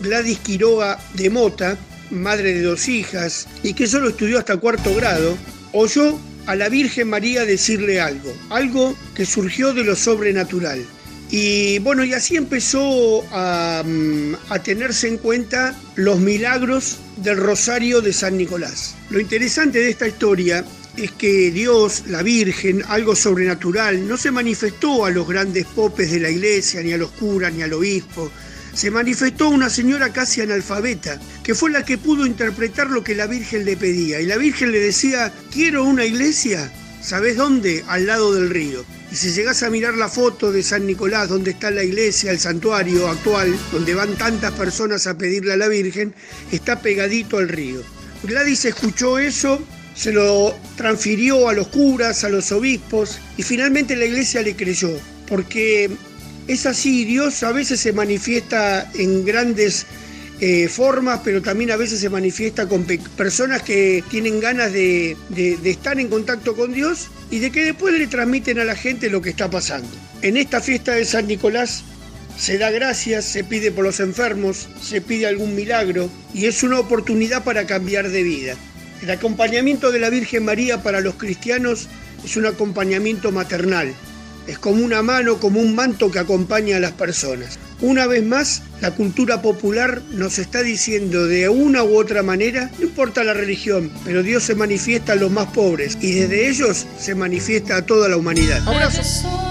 Gladys 0.00 0.38
Quiroga 0.38 0.98
de 1.14 1.30
Mota, 1.30 1.76
madre 2.10 2.54
de 2.54 2.62
dos 2.62 2.88
hijas 2.88 3.48
y 3.62 3.74
que 3.74 3.86
solo 3.86 4.10
estudió 4.10 4.38
hasta 4.38 4.56
cuarto 4.56 4.94
grado, 4.94 5.36
oyó 5.72 6.18
a 6.46 6.54
la 6.54 6.68
Virgen 6.68 7.08
María 7.08 7.44
decirle 7.44 8.00
algo, 8.00 8.32
algo 8.50 8.96
que 9.14 9.26
surgió 9.26 9.72
de 9.74 9.84
lo 9.84 9.96
sobrenatural. 9.96 10.84
Y 11.28 11.80
bueno, 11.80 12.04
y 12.04 12.12
así 12.12 12.36
empezó 12.36 13.24
a, 13.32 13.82
mm, 13.84 14.34
a, 14.48 14.62
tenerse 14.62 15.08
en 15.08 15.18
cuenta 15.18 15.76
los 15.96 16.20
milagros 16.20 16.98
del 17.16 17.36
Rosario 17.36 18.00
de 18.00 18.12
San 18.12 18.36
Nicolás. 18.36 18.94
Lo 19.10 19.18
interesante 19.18 19.80
de 19.80 19.90
esta 19.90 20.06
historia 20.06 20.64
es 20.96 21.10
que 21.12 21.50
Dios, 21.50 22.04
la 22.06 22.22
Virgen, 22.22 22.82
algo 22.88 23.16
sobrenatural, 23.16 24.06
no 24.06 24.16
se 24.16 24.30
manifestó 24.30 25.04
a 25.04 25.10
los 25.10 25.26
grandes 25.28 25.66
popes 25.66 26.12
de 26.12 26.20
la 26.20 26.30
iglesia, 26.30 26.80
ni 26.82 26.92
a 26.92 26.96
los 26.96 27.10
curas, 27.10 27.52
ni 27.52 27.62
al 27.62 27.72
obispo, 27.72 28.30
se 28.76 28.90
manifestó 28.90 29.48
una 29.48 29.70
señora 29.70 30.12
casi 30.12 30.42
analfabeta, 30.42 31.18
que 31.42 31.54
fue 31.54 31.70
la 31.70 31.82
que 31.82 31.96
pudo 31.96 32.26
interpretar 32.26 32.90
lo 32.90 33.02
que 33.02 33.14
la 33.14 33.26
Virgen 33.26 33.64
le 33.64 33.74
pedía. 33.74 34.20
Y 34.20 34.26
la 34.26 34.36
Virgen 34.36 34.70
le 34.70 34.78
decía, 34.78 35.32
quiero 35.50 35.82
una 35.84 36.04
iglesia, 36.04 36.70
¿sabes 37.00 37.38
dónde? 37.38 37.82
Al 37.88 38.04
lado 38.04 38.34
del 38.34 38.50
río. 38.50 38.84
Y 39.10 39.16
si 39.16 39.30
llegás 39.30 39.62
a 39.62 39.70
mirar 39.70 39.94
la 39.94 40.10
foto 40.10 40.52
de 40.52 40.62
San 40.62 40.86
Nicolás, 40.86 41.30
donde 41.30 41.52
está 41.52 41.70
la 41.70 41.84
iglesia, 41.84 42.30
el 42.30 42.38
santuario 42.38 43.08
actual, 43.08 43.56
donde 43.72 43.94
van 43.94 44.14
tantas 44.16 44.52
personas 44.52 45.06
a 45.06 45.16
pedirle 45.16 45.54
a 45.54 45.56
la 45.56 45.68
Virgen, 45.68 46.14
está 46.52 46.82
pegadito 46.82 47.38
al 47.38 47.48
río. 47.48 47.82
Gladys 48.24 48.66
escuchó 48.66 49.18
eso, 49.18 49.58
se 49.94 50.12
lo 50.12 50.54
transfirió 50.76 51.48
a 51.48 51.54
los 51.54 51.68
curas, 51.68 52.24
a 52.24 52.28
los 52.28 52.52
obispos, 52.52 53.20
y 53.38 53.42
finalmente 53.42 53.96
la 53.96 54.04
iglesia 54.04 54.42
le 54.42 54.54
creyó, 54.54 54.90
porque 55.26 55.90
es 56.46 56.66
así, 56.66 57.04
Dios 57.04 57.42
a 57.42 57.52
veces 57.52 57.80
se 57.80 57.92
manifiesta 57.92 58.90
en 58.94 59.24
grandes 59.24 59.86
eh, 60.40 60.68
formas, 60.68 61.20
pero 61.24 61.42
también 61.42 61.70
a 61.70 61.76
veces 61.76 62.00
se 62.00 62.10
manifiesta 62.10 62.68
con 62.68 62.84
personas 63.16 63.62
que 63.62 64.04
tienen 64.10 64.38
ganas 64.38 64.72
de, 64.72 65.16
de, 65.30 65.56
de 65.56 65.70
estar 65.70 65.98
en 65.98 66.08
contacto 66.08 66.54
con 66.54 66.72
Dios 66.72 67.08
y 67.30 67.38
de 67.38 67.50
que 67.50 67.64
después 67.64 67.94
le 67.98 68.06
transmiten 68.06 68.58
a 68.58 68.64
la 68.64 68.76
gente 68.76 69.10
lo 69.10 69.22
que 69.22 69.30
está 69.30 69.50
pasando. 69.50 69.88
En 70.22 70.36
esta 70.36 70.60
fiesta 70.60 70.92
de 70.92 71.04
San 71.04 71.26
Nicolás 71.26 71.84
se 72.38 72.58
da 72.58 72.70
gracias, 72.70 73.24
se 73.24 73.44
pide 73.44 73.72
por 73.72 73.84
los 73.84 73.98
enfermos, 74.00 74.68
se 74.82 75.00
pide 75.00 75.26
algún 75.26 75.54
milagro 75.54 76.10
y 76.34 76.44
es 76.46 76.62
una 76.62 76.78
oportunidad 76.78 77.44
para 77.44 77.66
cambiar 77.66 78.10
de 78.10 78.22
vida. 78.22 78.54
El 79.02 79.10
acompañamiento 79.10 79.90
de 79.90 80.00
la 80.00 80.10
Virgen 80.10 80.44
María 80.44 80.82
para 80.82 81.00
los 81.00 81.14
cristianos 81.14 81.88
es 82.24 82.36
un 82.36 82.46
acompañamiento 82.46 83.32
maternal, 83.32 83.94
es 84.46 84.58
como 84.58 84.84
una 84.84 85.02
mano, 85.02 85.38
como 85.38 85.60
un 85.60 85.74
manto 85.74 86.10
que 86.10 86.18
acompaña 86.18 86.76
a 86.76 86.80
las 86.80 86.92
personas. 86.92 87.58
Una 87.80 88.06
vez 88.06 88.24
más, 88.24 88.62
la 88.80 88.92
cultura 88.92 89.42
popular 89.42 90.00
nos 90.12 90.38
está 90.38 90.62
diciendo 90.62 91.26
de 91.26 91.48
una 91.48 91.82
u 91.82 91.96
otra 91.96 92.22
manera, 92.22 92.70
no 92.78 92.86
importa 92.86 93.22
la 93.24 93.34
religión, 93.34 93.90
pero 94.04 94.22
Dios 94.22 94.44
se 94.44 94.54
manifiesta 94.54 95.12
a 95.12 95.16
los 95.16 95.30
más 95.30 95.48
pobres 95.48 95.98
y 96.00 96.12
desde 96.12 96.48
ellos 96.48 96.86
se 96.98 97.14
manifiesta 97.14 97.76
a 97.76 97.82
toda 97.82 98.08
la 98.08 98.16
humanidad. 98.16 98.66
Abrazo. 98.66 99.45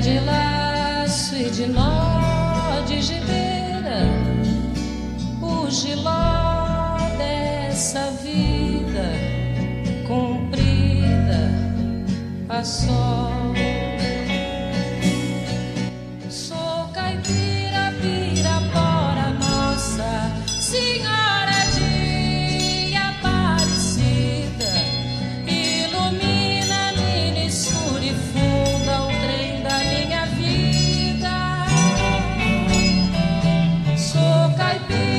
De 0.00 0.20
laço 0.20 1.34
e 1.34 1.50
de 1.50 1.66
nó 1.66 2.80
de 2.86 3.02
gibeira 3.02 4.06
O 5.42 5.68
giló 5.68 6.96
dessa 7.18 8.08
vida 8.22 9.10
Comprida 10.06 11.50
a 12.48 12.62
só 12.62 13.37
might 34.78 34.88
be 34.88 35.17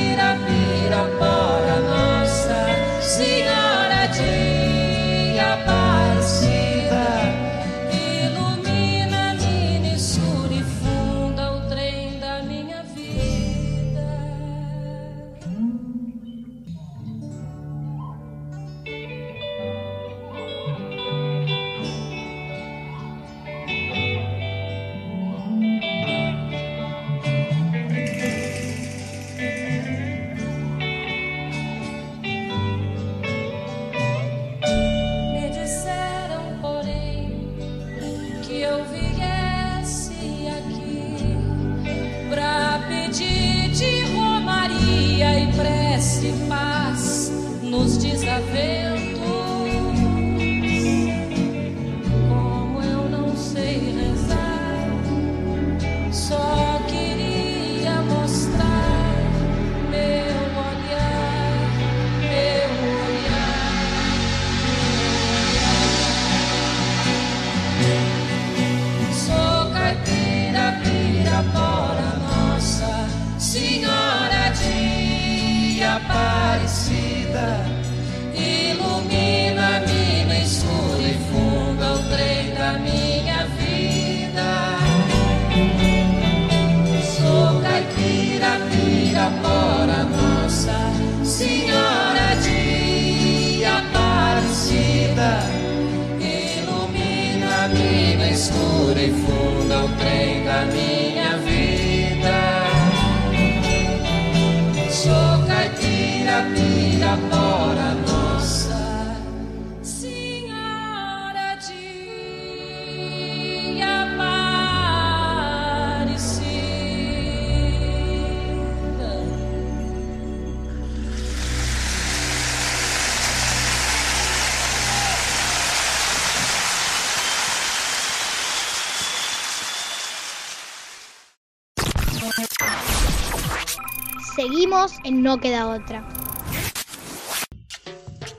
En 135.04 135.22
No 135.22 135.38
Queda 135.38 135.68
Otra. 135.68 136.02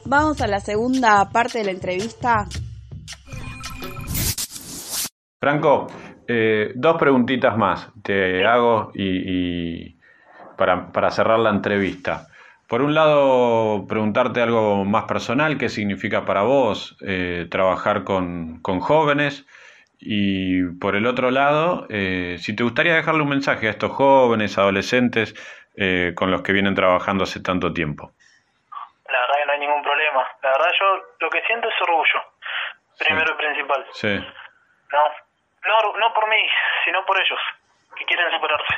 Vamos 0.05 0.41
a 0.41 0.47
la 0.47 0.59
segunda 0.59 1.29
parte 1.29 1.59
de 1.59 1.65
la 1.65 1.71
entrevista. 1.71 2.47
Franco, 5.39 5.87
eh, 6.27 6.71
dos 6.73 6.97
preguntitas 6.97 7.55
más 7.55 7.89
te 8.01 8.43
hago 8.43 8.91
y, 8.95 9.03
y 9.03 9.99
para, 10.57 10.91
para 10.91 11.11
cerrar 11.11 11.37
la 11.37 11.51
entrevista. 11.51 12.27
Por 12.67 12.81
un 12.81 12.95
lado, 12.95 13.85
preguntarte 13.87 14.41
algo 14.41 14.83
más 14.83 15.03
personal, 15.03 15.59
qué 15.59 15.69
significa 15.69 16.25
para 16.25 16.41
vos 16.41 16.97
eh, 17.01 17.47
trabajar 17.51 18.03
con, 18.03 18.59
con 18.61 18.79
jóvenes. 18.79 19.45
Y 19.99 20.63
por 20.79 20.95
el 20.95 21.05
otro 21.05 21.29
lado, 21.29 21.85
eh, 21.89 22.37
si 22.39 22.55
te 22.55 22.63
gustaría 22.63 22.95
dejarle 22.95 23.21
un 23.21 23.29
mensaje 23.29 23.67
a 23.67 23.71
estos 23.71 23.91
jóvenes, 23.91 24.57
adolescentes 24.57 25.35
eh, 25.75 26.13
con 26.15 26.31
los 26.31 26.41
que 26.41 26.51
vienen 26.53 26.75
trabajando 26.75 27.23
hace 27.23 27.41
tanto 27.41 27.73
tiempo. 27.73 28.11
La 29.09 29.19
verdad 29.21 29.35
que 29.39 29.45
no 29.45 29.51
hay 29.53 29.59
ningún 29.59 29.81
problema. 29.83 30.27
La 30.43 30.51
verdad 30.51 30.71
yo 30.79 31.03
lo 31.19 31.29
que 31.29 31.41
siento 31.43 31.67
es 31.69 31.81
orgullo, 31.81 32.23
primero 32.99 33.33
y 33.33 33.37
principal. 33.37 33.85
Sí, 33.93 34.15
No, 34.91 35.03
no, 35.67 35.97
no 35.97 36.13
por 36.13 36.27
mí, 36.29 36.41
sino 36.85 37.05
por 37.05 37.19
ellos, 37.21 37.39
que 37.95 38.05
quieren 38.05 38.31
superarse. 38.31 38.75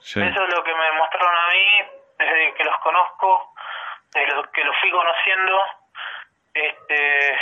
sí, 0.00 0.20
Eso 0.20 0.44
es 0.44 0.54
lo 0.54 0.62
que 0.64 0.74
me 0.74 0.92
mostraron 0.92 1.34
a 1.36 1.48
mí 1.52 1.90
desde 2.18 2.54
que 2.54 2.64
los 2.64 2.78
conozco, 2.78 3.52
desde 4.14 4.34
lo 4.34 4.50
que 4.52 4.64
los 4.64 4.76
fui 4.80 4.90
conociendo. 4.90 5.58
Este, 6.52 7.38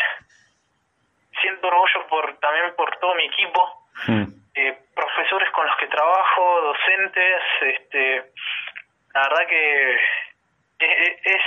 siento 1.41 1.69
orgullo 1.69 2.07
por 2.09 2.37
también 2.41 2.75
por 2.77 2.95
todo 2.99 3.15
mi 3.15 3.25
equipo, 3.25 3.75
Mm, 4.07 4.25
eh, 4.55 4.79
profesores 4.99 5.49
con 5.51 5.67
los 5.67 5.77
que 5.77 5.87
trabajo, 5.87 6.61
docentes. 6.63 7.43
Este, 7.63 8.33
la 9.15 9.23
verdad 9.23 9.47
que 9.49 9.95
es, 9.95 10.01
es, 10.81 11.19
es- 11.25 11.43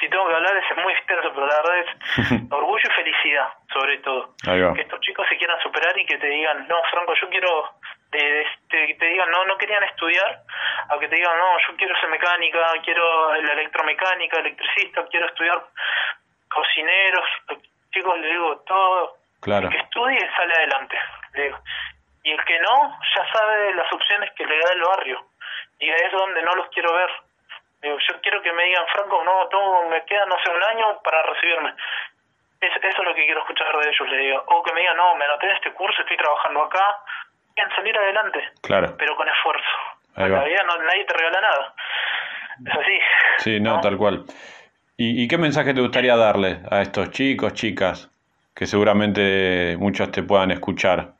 si 0.00 0.08
tengo 0.08 0.26
que 0.28 0.34
hablar 0.34 0.56
es 0.56 0.76
muy 0.82 0.92
extenso, 0.92 1.30
pero 1.32 1.46
la 1.46 1.56
verdad 1.62 1.78
es 1.78 2.42
orgullo 2.50 2.82
y 2.90 2.94
felicidad, 2.94 3.48
sobre 3.72 3.98
todo. 3.98 4.34
Que 4.74 4.80
estos 4.82 5.00
chicos 5.00 5.26
se 5.28 5.36
quieran 5.38 5.60
superar 5.62 5.96
y 5.96 6.04
que 6.06 6.18
te 6.18 6.26
digan, 6.26 6.66
no, 6.66 6.76
Franco, 6.90 7.14
yo 7.20 7.28
quiero, 7.30 7.70
de, 8.10 8.18
de- 8.18 8.46
te, 8.68 8.94
te 8.94 9.06
digan, 9.06 9.30
no, 9.30 9.44
no 9.44 9.56
querían 9.56 9.82
estudiar, 9.84 10.42
a 10.90 10.98
que 10.98 11.08
te 11.08 11.14
digan, 11.16 11.38
no, 11.38 11.56
yo 11.68 11.76
quiero 11.76 11.94
ser 12.00 12.08
mecánica, 12.10 12.66
quiero 12.84 13.32
la 13.34 13.52
electromecánica, 13.52 14.40
electricista, 14.40 15.06
quiero 15.10 15.26
estudiar 15.26 15.62
cocineros. 16.50 17.24
Chicos, 17.92 18.18
les 18.18 18.30
digo, 18.32 18.58
todo, 18.66 19.16
claro, 19.40 19.68
el 19.68 19.72
que 19.72 19.78
estudie 19.80 20.18
sale 20.36 20.54
adelante. 20.54 20.98
le 21.34 21.42
digo. 21.44 21.58
Y 22.24 22.32
el 22.32 22.44
que 22.44 22.58
no, 22.58 22.98
ya 23.14 23.32
sabe 23.32 23.74
las 23.74 23.92
opciones 23.92 24.32
que 24.32 24.46
le 24.46 24.58
da 24.58 24.72
el 24.72 24.80
barrio. 24.80 25.26
Y 25.78 25.90
ahí 25.90 26.00
es 26.06 26.12
donde 26.12 26.42
no 26.42 26.54
los 26.54 26.68
quiero 26.68 26.92
ver. 26.94 27.10
Digo, 27.82 27.98
yo 28.08 28.20
quiero 28.22 28.40
que 28.40 28.50
me 28.52 28.64
digan, 28.64 28.84
Franco, 28.92 29.22
no, 29.22 29.88
me 29.90 30.02
queda, 30.06 30.24
no 30.24 30.36
sé, 30.42 30.50
un 30.50 30.62
año 30.62 31.02
para 31.04 31.22
recibirme. 31.22 31.74
Es, 32.62 32.70
eso 32.76 33.02
es 33.02 33.04
lo 33.04 33.14
que 33.14 33.26
quiero 33.26 33.40
escuchar 33.40 33.76
de 33.76 33.90
ellos, 33.90 34.08
le 34.08 34.16
digo. 34.16 34.42
O 34.46 34.62
que 34.62 34.72
me 34.72 34.80
digan, 34.80 34.96
no, 34.96 35.14
me 35.16 35.24
anoté 35.26 35.46
en 35.46 35.56
este 35.56 35.72
curso, 35.74 36.00
estoy 36.00 36.16
trabajando 36.16 36.64
acá. 36.64 36.86
Quieren 37.54 37.76
salir 37.76 37.96
adelante, 37.96 38.40
claro. 38.62 38.96
pero 38.96 39.14
con 39.16 39.28
esfuerzo. 39.28 39.68
La 40.16 40.44
vida 40.44 40.62
no, 40.66 40.82
nadie 40.82 41.04
te 41.04 41.14
regala 41.14 41.40
nada. 41.40 41.74
Es 42.64 42.74
así. 42.74 42.98
Sí, 43.38 43.60
no, 43.60 43.80
tal 43.80 43.98
cual. 43.98 44.24
¿Y, 44.96 45.22
y 45.22 45.28
qué 45.28 45.36
mensaje 45.36 45.74
te 45.74 45.80
gustaría 45.80 46.16
darle 46.16 46.60
a 46.70 46.80
estos 46.80 47.10
chicos, 47.10 47.52
chicas, 47.52 48.10
que 48.54 48.66
seguramente 48.66 49.76
muchos 49.78 50.10
te 50.10 50.22
puedan 50.22 50.52
escuchar? 50.52 51.12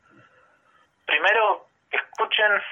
Primero, 1.07 1.67
escuchen 1.90 2.62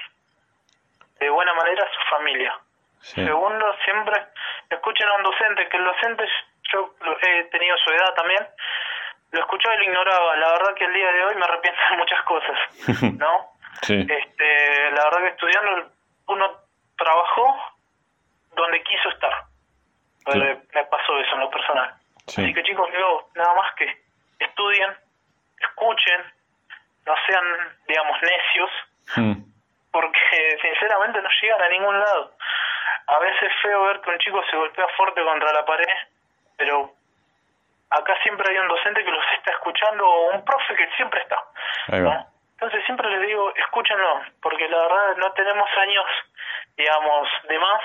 de 1.19 1.29
buena 1.29 1.53
manera 1.53 1.83
a 1.83 1.93
su 1.93 2.09
familia. 2.09 2.57
Sí, 3.01 3.23
Segundo, 3.25 3.65
siempre 3.83 4.15
escuchen 4.69 5.07
a 5.07 5.15
un 5.15 5.23
docente, 5.23 5.67
que 5.69 5.77
el 5.77 5.83
docente, 5.85 6.23
yo 6.71 6.93
he 7.21 7.43
tenido 7.45 7.77
su 7.77 7.91
edad 7.91 8.13
también, 8.15 8.47
lo 9.31 9.39
escuchaba 9.41 9.75
y 9.75 9.77
lo 9.79 9.83
ignoraba. 9.85 10.35
La 10.37 10.51
verdad 10.53 10.73
que 10.75 10.85
el 10.85 10.93
día 10.93 11.11
de 11.11 11.25
hoy 11.25 11.35
me 11.35 11.45
arrepiento 11.45 11.79
de 11.91 11.97
muchas 11.97 12.21
cosas, 12.23 12.59
¿no? 13.17 13.51
sí, 13.81 14.05
Este, 14.07 14.91
la 14.91 15.03
verdad 15.05 15.19
que 15.19 15.27
estudiando 15.29 15.91
uno 16.27 16.57
trabajó 16.97 17.75
donde 18.55 18.81
quiso 18.83 19.09
estar. 19.09 19.33
Sí. 20.31 20.37
Me, 20.39 20.55
me 20.73 20.83
pasó 20.85 21.17
eso 21.19 21.33
en 21.33 21.39
lo 21.41 21.49
personal. 21.49 21.93
sí. 22.27 22.41
Así 22.43 22.53
que 22.53 22.63
chicos, 22.63 22.89
digo, 22.91 23.29
nada 23.35 23.53
más 23.55 23.73
que 23.75 24.01
estudien, 24.39 24.95
escuchen, 25.59 26.21
no 27.05 27.13
sean, 27.27 27.77
digamos, 27.87 28.17
necios, 28.21 28.69
Mm. 29.17 29.33
porque 29.91 30.19
sinceramente 30.61 31.21
no 31.21 31.29
llegan 31.41 31.61
a 31.61 31.69
ningún 31.69 31.99
lado. 31.99 32.31
A 33.07 33.19
veces 33.19 33.43
es 33.43 33.61
feo 33.61 33.83
ver 33.83 33.99
que 34.01 34.09
un 34.11 34.17
chico 34.19 34.41
se 34.49 34.55
golpea 34.57 34.87
fuerte 34.95 35.21
contra 35.23 35.51
la 35.51 35.65
pared, 35.65 35.87
pero 36.57 36.93
acá 37.89 38.13
siempre 38.23 38.49
hay 38.49 38.57
un 38.59 38.67
docente 38.69 39.03
que 39.03 39.11
los 39.11 39.23
está 39.37 39.51
escuchando 39.51 40.07
o 40.07 40.31
un 40.35 40.45
profe 40.45 40.75
que 40.75 40.89
siempre 40.95 41.21
está. 41.21 41.37
Entonces 42.53 42.85
siempre 42.85 43.09
les 43.09 43.27
digo, 43.27 43.53
escúchenlo, 43.55 44.21
porque 44.41 44.69
la 44.69 44.77
verdad 44.77 45.17
no 45.17 45.31
tenemos 45.33 45.69
años, 45.77 46.05
digamos, 46.77 47.27
de 47.49 47.59
más, 47.59 47.81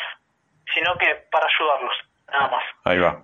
sino 0.72 0.96
que 0.98 1.14
para 1.32 1.46
ayudarlos, 1.46 1.94
nada 2.28 2.48
más. 2.48 2.64
Ahí 2.84 2.98
va. 3.00 3.16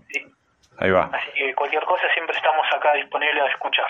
Ahí 0.81 0.91
va. 0.91 1.09
Así 1.13 1.31
que 1.33 1.55
cualquier 1.55 1.85
cosa 1.85 2.09
siempre 2.13 2.37
estamos 2.37 2.67
acá 2.75 2.93
disponibles 2.95 3.45
a 3.45 3.51
escuchar. 3.51 3.87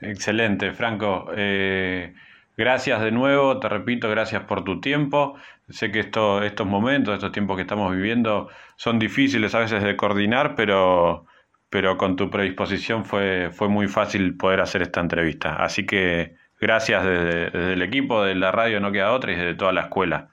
Excelente, 0.00 0.72
Franco. 0.72 1.30
Eh, 1.36 2.14
gracias 2.56 3.00
de 3.00 3.10
nuevo, 3.10 3.58
te 3.60 3.68
repito, 3.68 4.08
gracias 4.10 4.42
por 4.44 4.64
tu 4.64 4.80
tiempo. 4.80 5.38
Sé 5.68 5.90
que 5.90 6.00
esto, 6.00 6.42
estos 6.42 6.66
momentos, 6.66 7.14
estos 7.14 7.32
tiempos 7.32 7.56
que 7.56 7.62
estamos 7.62 7.94
viviendo 7.94 8.48
son 8.76 8.98
difíciles 8.98 9.54
a 9.54 9.60
veces 9.60 9.82
de 9.82 9.96
coordinar, 9.96 10.54
pero, 10.54 11.26
pero 11.70 11.96
con 11.96 12.16
tu 12.16 12.30
predisposición 12.30 13.04
fue, 13.04 13.50
fue 13.52 13.68
muy 13.68 13.88
fácil 13.88 14.36
poder 14.36 14.60
hacer 14.60 14.82
esta 14.82 15.00
entrevista. 15.00 15.56
Así 15.56 15.86
que 15.86 16.36
gracias 16.60 17.04
desde, 17.04 17.50
desde 17.50 17.72
el 17.72 17.82
equipo 17.82 18.22
de 18.22 18.34
la 18.34 18.52
radio 18.52 18.80
No 18.80 18.92
Queda 18.92 19.12
Otra 19.12 19.32
y 19.32 19.36
desde 19.36 19.54
toda 19.54 19.72
la 19.72 19.82
escuela. 19.82 20.28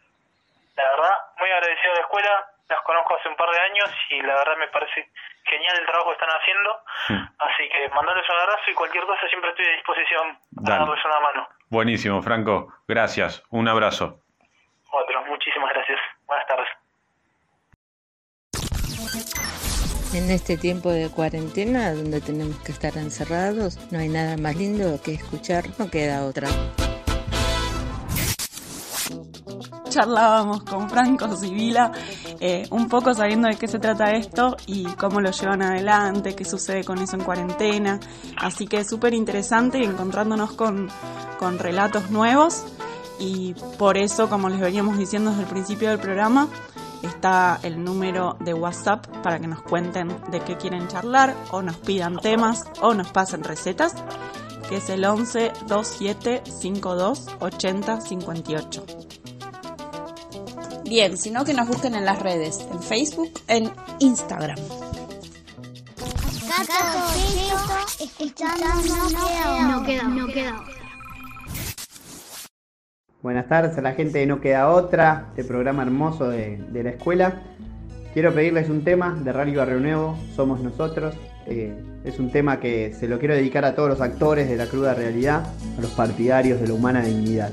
La 0.76 0.84
verdad, 0.95 1.15
muy 1.39 1.49
agradecido 1.49 1.91
a 1.91 1.95
la 1.95 2.02
escuela, 2.02 2.30
las 2.69 2.82
conozco 2.82 3.15
hace 3.15 3.30
un 3.30 3.36
par 3.36 3.49
de 3.49 3.60
años 3.60 3.89
y 4.10 4.21
la 4.21 4.36
verdad 4.36 4.58
me 4.58 4.67
parece 4.67 5.10
genial 5.45 5.78
el 5.80 5.86
trabajo 5.86 6.10
que 6.10 6.13
están 6.13 6.30
haciendo. 6.30 6.69
Así 7.39 7.69
que 7.69 7.89
mandarles 7.93 8.26
un 8.30 8.39
abrazo 8.39 8.71
y 8.71 8.73
cualquier 8.73 9.06
cosa 9.06 9.28
siempre 9.28 9.49
estoy 9.52 9.65
a 9.65 9.76
disposición 9.76 10.39
para 10.63 10.78
darles 10.80 11.06
una 11.06 11.19
mano. 11.19 11.47
Buenísimo, 11.69 12.21
Franco. 12.21 12.73
Gracias. 12.88 13.43
Un 13.49 13.67
abrazo. 13.67 14.19
Otro, 14.91 15.26
muchísimas 15.26 15.69
gracias. 15.73 15.99
Buenas 16.26 16.47
tardes. 16.47 16.67
En 20.13 20.30
este 20.30 20.58
tiempo 20.58 20.89
de 20.89 21.10
cuarentena, 21.10 21.91
donde 21.91 22.21
tenemos 22.21 22.58
que 22.63 22.71
estar 22.71 22.95
encerrados, 22.97 23.91
no 23.91 23.97
hay 23.97 24.10
nada 24.10 24.38
más 24.38 24.56
lindo 24.56 25.02
que 25.04 25.15
escuchar, 25.15 25.63
no 25.80 25.89
queda 25.89 26.23
otra. 26.23 26.47
charlábamos 29.93 30.63
con 30.63 30.89
Franco 30.89 31.36
Sibila, 31.36 31.91
eh, 32.46 32.68
un 32.72 32.90
poco 32.90 33.14
sabiendo 33.14 33.48
de 33.48 33.56
qué 33.56 33.70
se 33.70 33.80
trata 33.80 34.12
esto 34.12 34.58
y 34.66 34.84
cómo 34.96 35.22
lo 35.22 35.32
llevan 35.32 35.62
adelante, 35.62 36.36
qué 36.36 36.44
sucede 36.44 36.84
con 36.84 36.98
eso 36.98 37.16
en 37.16 37.24
cuarentena. 37.24 38.02
Así 38.36 38.68
que 38.68 38.82
es 38.82 38.90
súper 38.90 39.14
interesante 39.14 39.80
y 39.80 39.86
encontrándonos 39.86 40.52
con, 40.52 40.90
con 41.40 41.58
relatos 41.58 42.12
nuevos 42.12 42.66
y 43.18 43.54
por 43.80 43.98
eso, 43.98 44.28
como 44.28 44.50
les 44.50 44.60
veníamos 44.60 44.98
diciendo 44.98 45.30
desde 45.30 45.44
el 45.44 45.50
principio 45.50 45.90
del 45.90 46.00
programa, 46.00 46.50
está 47.02 47.62
el 47.64 47.82
número 47.82 48.36
de 48.42 48.54
WhatsApp 48.54 49.08
para 49.24 49.40
que 49.40 49.48
nos 49.48 49.62
cuenten 49.62 50.10
de 50.30 50.42
qué 50.42 50.58
quieren 50.58 50.90
charlar 50.90 51.34
o 51.52 51.62
nos 51.62 51.78
pidan 51.78 52.18
temas 52.18 52.66
o 52.82 52.94
nos 52.94 53.10
pasen 53.14 53.46
recetas, 53.46 53.96
que 54.68 54.78
es 54.78 54.90
el 54.90 55.06
11 55.06 55.54
27 55.70 56.44
52 56.46 57.28
80 57.40 58.02
58. 58.02 58.86
Bien, 60.94 61.18
sino 61.18 61.44
que 61.44 61.56
nos 61.56 61.68
busquen 61.68 61.96
en 61.96 62.06
las 62.06 62.22
redes, 62.22 62.68
en 62.72 62.80
Facebook, 62.80 63.32
en 63.48 63.72
Instagram. 63.98 64.56
Buenas 73.24 73.48
tardes 73.48 73.76
a 73.76 73.82
la 73.82 73.94
gente 73.94 74.20
de 74.20 74.28
No 74.28 74.40
Queda 74.40 74.70
Otra, 74.70 75.30
este 75.30 75.44
programa 75.44 75.82
hermoso 75.82 76.30
de, 76.30 76.58
de 76.58 76.84
la 76.84 76.92
escuela. 76.92 77.42
Quiero 78.14 78.32
pedirles 78.32 78.70
un 78.70 78.84
tema 78.84 79.20
de 79.20 79.34
Radio 79.34 79.62
Barrio 79.62 79.80
Nuevo, 79.80 80.16
Somos 80.36 80.60
Nosotros. 80.60 81.16
Eh, 81.48 81.74
es 82.06 82.20
un 82.20 82.30
tema 82.30 82.60
que 82.60 82.94
se 82.94 83.08
lo 83.08 83.18
quiero 83.18 83.34
dedicar 83.34 83.66
a 83.66 83.74
todos 83.74 83.90
los 83.90 84.00
actores 84.00 84.48
de 84.48 84.58
la 84.58 84.68
cruda 84.68 84.94
realidad, 84.94 85.44
a 85.76 85.82
los 85.82 85.90
partidarios 85.90 86.62
de 86.62 86.68
la 86.68 86.76
humana 86.76 87.02
dignidad. 87.02 87.50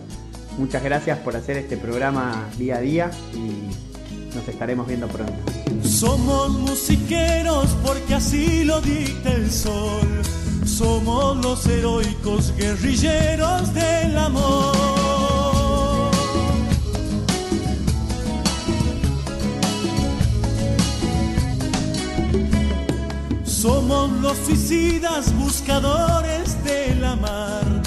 Muchas 0.60 0.84
gracias 0.84 1.18
por 1.20 1.34
hacer 1.34 1.56
este 1.56 1.78
programa 1.78 2.46
día 2.58 2.76
a 2.76 2.80
día 2.80 3.10
y 3.32 4.36
nos 4.36 4.46
estaremos 4.46 4.86
viendo 4.86 5.08
pronto. 5.08 5.32
Somos 5.82 6.50
musiqueros 6.50 7.74
porque 7.82 8.16
así 8.16 8.64
lo 8.64 8.78
dicta 8.82 9.32
el 9.32 9.50
sol. 9.50 10.06
Somos 10.66 11.38
los 11.38 11.66
heroicos 11.66 12.54
guerrilleros 12.58 13.72
del 13.72 14.18
amor. 14.18 16.10
Somos 23.44 24.10
los 24.20 24.36
suicidas 24.36 25.34
buscadores 25.38 26.62
de 26.64 26.96
la 26.96 27.16
mar. 27.16 27.79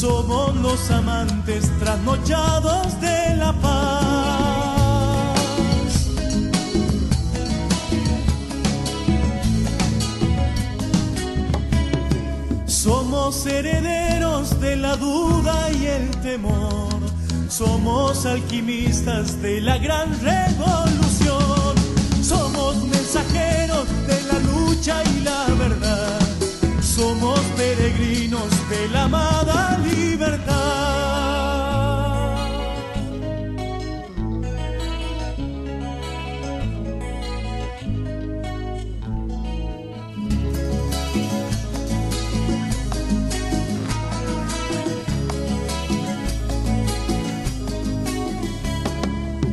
Somos 0.00 0.54
los 0.56 0.90
amantes 0.90 1.70
trasnochados 1.78 3.00
de 3.00 3.34
la 3.36 3.50
paz. 3.54 3.96
Somos 12.66 13.46
herederos 13.46 14.60
de 14.60 14.76
la 14.76 14.96
duda 14.96 15.70
y 15.72 15.86
el 15.86 16.10
temor. 16.20 17.00
Somos 17.48 18.26
alquimistas 18.26 19.40
de 19.40 19.62
la 19.62 19.78
gran 19.78 20.10
revolución. 20.20 21.74
Somos 22.22 22.76
mensajeros 22.84 23.88
de 24.06 24.22
la 24.24 24.38
lucha 24.40 25.02
y 25.04 25.20
la 25.20 25.46
verdad. 25.54 26.25
Somos 26.96 27.38
peregrinos 27.58 28.48
de 28.70 28.88
la 28.88 29.02
amada 29.04 29.78
libertad. 29.84 30.54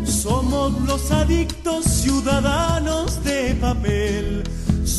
Somos 0.06 0.72
los 0.88 1.12
adictos 1.12 1.84
ciudadanos. 1.84 2.73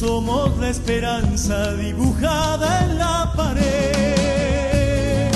Somos 0.07 0.59
la 0.59 0.69
esperanza 0.69 1.73
dibujada 1.77 2.85
en 2.85 2.99
la 2.99 3.33
pared. 3.35 5.33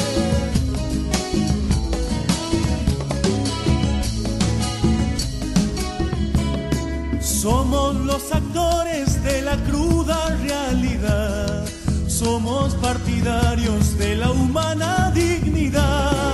Somos 7.18 7.94
los 7.94 8.30
actores 8.30 9.24
de 9.24 9.40
la 9.40 9.56
cruda 9.64 10.36
realidad. 10.42 11.64
Somos 12.06 12.74
partidarios 12.74 13.96
de 13.96 14.16
la 14.16 14.30
humana 14.30 15.10
dignidad. 15.14 16.27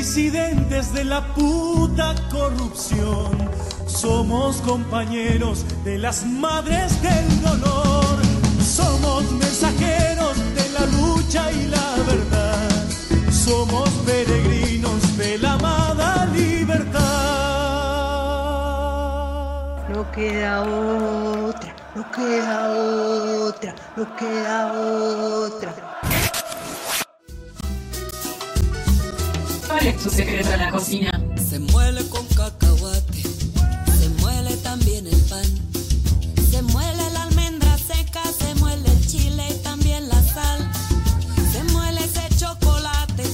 Disidentes 0.00 0.94
de 0.94 1.04
la 1.04 1.20
puta 1.34 2.14
corrupción. 2.30 3.36
Somos 3.86 4.56
compañeros 4.62 5.66
de 5.84 5.98
las 5.98 6.24
madres 6.24 7.02
del 7.02 7.42
dolor. 7.42 8.16
Somos 8.62 9.30
mensajeros 9.30 10.38
de 10.54 10.66
la 10.70 10.86
lucha 10.96 11.52
y 11.52 11.66
la 11.66 11.96
verdad. 12.10 12.70
Somos 13.30 13.90
peregrinos 14.06 15.18
de 15.18 15.36
la 15.36 15.52
amada 15.52 16.24
libertad. 16.34 17.00
No 19.94 20.10
queda 20.12 20.62
otra, 20.62 21.76
no 21.94 22.10
queda 22.10 22.70
otra, 23.44 23.74
no 23.98 24.16
queda 24.16 24.72
otra. 24.72 25.89
es 29.90 30.02
tu 30.02 30.10
secreto 30.10 30.52
en 30.52 30.58
la 30.58 30.70
cocina. 30.70 31.10
Se 31.36 31.58
muele 31.58 32.06
con 32.08 32.24
cacahuate, 32.26 33.22
se 33.98 34.08
muele 34.20 34.56
también 34.58 35.06
el 35.06 35.20
pan, 35.22 35.44
se 36.50 36.62
muele 36.62 37.10
la 37.12 37.24
almendra 37.24 37.76
seca, 37.78 38.22
se 38.38 38.54
muele 38.56 38.88
el 38.88 39.06
chile 39.06 39.44
y 39.50 39.54
también 39.62 40.08
la 40.08 40.22
sal, 40.22 40.70
se 41.52 41.62
muele 41.72 42.04
ese 42.04 42.22
chocolate, 42.36 43.24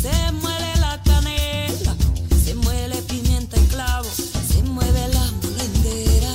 se 0.00 0.32
muele 0.32 0.76
la 0.80 1.00
canela, 1.04 1.94
se 2.44 2.54
muele 2.54 2.96
pimienta 3.08 3.56
y 3.58 3.66
clavo, 3.66 4.08
se 4.08 4.62
mueve 4.62 5.08
la 5.08 5.30
molendera. 5.42 6.30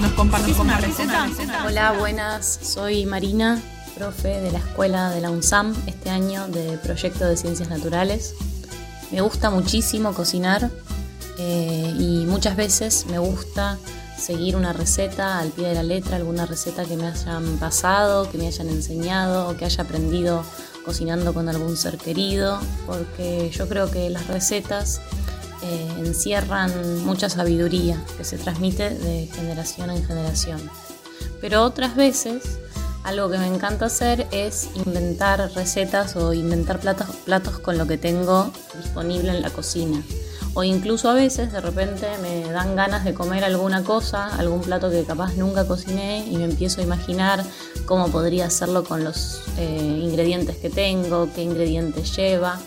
Nos 0.00 0.12
compartimos 0.12 0.60
una 0.60 0.78
receta. 0.78 1.28
Hola, 1.66 1.92
buenas, 1.98 2.60
soy 2.62 3.06
Marina 3.06 3.60
profe 3.96 4.40
de 4.40 4.50
la 4.50 4.58
escuela 4.58 5.10
de 5.10 5.20
la 5.20 5.30
UNSAM 5.30 5.74
este 5.86 6.08
año 6.08 6.48
de 6.48 6.78
proyecto 6.78 7.26
de 7.26 7.36
ciencias 7.36 7.68
naturales. 7.68 8.34
Me 9.10 9.20
gusta 9.20 9.50
muchísimo 9.50 10.12
cocinar 10.12 10.70
eh, 11.38 11.94
y 11.98 12.26
muchas 12.26 12.56
veces 12.56 13.06
me 13.10 13.18
gusta 13.18 13.78
seguir 14.18 14.54
una 14.54 14.72
receta 14.72 15.38
al 15.38 15.48
pie 15.50 15.68
de 15.68 15.74
la 15.74 15.82
letra, 15.82 16.16
alguna 16.16 16.46
receta 16.46 16.84
que 16.84 16.96
me 16.96 17.06
hayan 17.06 17.58
pasado, 17.58 18.30
que 18.30 18.38
me 18.38 18.46
hayan 18.46 18.68
enseñado 18.68 19.48
o 19.48 19.56
que 19.56 19.64
haya 19.64 19.82
aprendido 19.82 20.44
cocinando 20.84 21.34
con 21.34 21.48
algún 21.48 21.76
ser 21.76 21.98
querido, 21.98 22.60
porque 22.86 23.50
yo 23.50 23.68
creo 23.68 23.90
que 23.90 24.10
las 24.10 24.26
recetas 24.28 25.00
eh, 25.62 25.88
encierran 25.98 27.04
mucha 27.04 27.28
sabiduría 27.28 28.02
que 28.16 28.24
se 28.24 28.38
transmite 28.38 28.90
de 28.90 29.26
generación 29.34 29.90
en 29.90 30.04
generación. 30.04 30.60
Pero 31.40 31.64
otras 31.64 31.96
veces 31.96 32.58
algo 33.04 33.30
que 33.30 33.38
me 33.38 33.46
encanta 33.46 33.86
hacer 33.86 34.26
es 34.30 34.70
inventar 34.74 35.50
recetas 35.54 36.16
o 36.16 36.32
inventar 36.32 36.80
platos, 36.80 37.08
platos 37.24 37.58
con 37.58 37.78
lo 37.78 37.86
que 37.86 37.98
tengo 37.98 38.52
disponible 38.76 39.30
en 39.30 39.42
la 39.42 39.50
cocina. 39.50 40.02
O 40.54 40.64
incluso 40.64 41.08
a 41.08 41.14
veces 41.14 41.52
de 41.52 41.60
repente 41.60 42.06
me 42.22 42.50
dan 42.50 42.74
ganas 42.74 43.04
de 43.04 43.14
comer 43.14 43.44
alguna 43.44 43.84
cosa, 43.84 44.34
algún 44.36 44.60
plato 44.62 44.90
que 44.90 45.04
capaz 45.04 45.34
nunca 45.34 45.66
cociné 45.66 46.26
y 46.26 46.36
me 46.36 46.44
empiezo 46.44 46.80
a 46.80 46.84
imaginar 46.84 47.44
cómo 47.86 48.08
podría 48.08 48.46
hacerlo 48.46 48.82
con 48.82 49.04
los 49.04 49.42
eh, 49.58 50.00
ingredientes 50.02 50.56
que 50.56 50.68
tengo, 50.68 51.28
qué 51.34 51.42
ingredientes 51.42 52.16
lleva. 52.16 52.58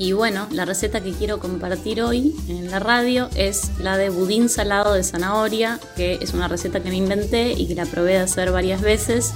Y 0.00 0.12
bueno, 0.12 0.48
la 0.50 0.64
receta 0.64 1.02
que 1.02 1.12
quiero 1.12 1.40
compartir 1.40 2.00
hoy 2.00 2.34
en 2.48 2.70
la 2.70 2.78
radio 2.78 3.28
es 3.34 3.70
la 3.80 3.98
de 3.98 4.08
budín 4.08 4.48
salado 4.48 4.94
de 4.94 5.02
zanahoria, 5.02 5.78
que 5.94 6.18
es 6.22 6.32
una 6.32 6.48
receta 6.48 6.80
que 6.80 6.88
me 6.88 6.96
inventé 6.96 7.52
y 7.52 7.66
que 7.66 7.74
la 7.74 7.84
probé 7.84 8.12
de 8.12 8.20
hacer 8.20 8.50
varias 8.50 8.80
veces 8.80 9.32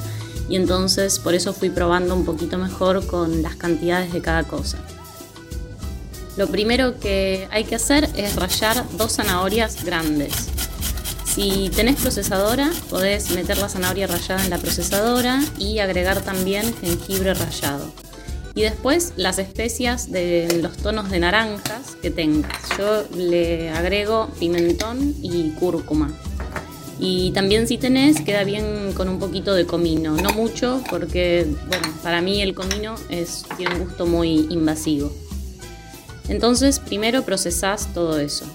y 0.49 0.57
entonces 0.57 1.19
por 1.19 1.35
eso 1.35 1.53
fui 1.53 1.69
probando 1.69 2.15
un 2.15 2.25
poquito 2.25 2.57
mejor 2.57 3.07
con 3.07 3.43
las 3.43 3.57
cantidades 3.57 4.15
de 4.15 4.23
cada 4.23 4.45
cosa. 4.45 4.79
Lo 6.39 6.47
primero 6.47 6.99
que 6.99 7.47
hay 7.51 7.65
que 7.65 7.75
hacer 7.75 8.09
es 8.17 8.35
rallar 8.35 8.87
dos 8.97 9.17
zanahorias 9.17 9.85
grandes. 9.85 10.33
Si 11.27 11.71
tenés 11.77 11.97
procesadora, 11.97 12.71
podés 12.89 13.33
meter 13.33 13.59
la 13.59 13.69
zanahoria 13.69 14.07
rallada 14.07 14.43
en 14.43 14.49
la 14.49 14.57
procesadora 14.57 15.45
y 15.59 15.81
agregar 15.81 16.23
también 16.23 16.75
jengibre 16.81 17.35
rallado. 17.35 17.93
Y 18.55 18.63
después 18.63 19.15
las 19.17 19.39
especias 19.39 20.13
de 20.13 20.61
los 20.63 20.77
tonos 20.77 21.11
de 21.11 21.19
naranjas 21.19 21.97
que 22.01 22.11
tengas. 22.11 22.53
Yo 22.79 23.05
le 23.17 23.71
agrego 23.71 24.31
pimentón 24.39 25.15
y 25.23 25.51
cúrcuma. 25.51 26.13
Y 27.01 27.33
también 27.33 27.67
si 27.67 27.79
tenés, 27.79 28.21
queda 28.21 28.45
bien 28.45 28.93
con 28.95 29.09
un 29.09 29.19
poquito 29.19 29.55
de 29.55 29.67
comino. 29.67 30.17
No 30.17 30.31
mucho, 30.33 30.83
porque 30.89 31.47
bueno, 31.67 31.89
para 32.03 32.21
mí 32.21 32.41
el 32.41 32.55
comino 32.55 32.95
es, 33.09 33.45
tiene 33.57 33.75
un 33.75 33.85
gusto 33.87 34.07
muy 34.07 34.47
invasivo. 34.51 35.13
Entonces, 36.29 36.79
primero 36.79 37.23
procesás 37.23 37.93
todo 37.93 38.21
eso. 38.21 38.47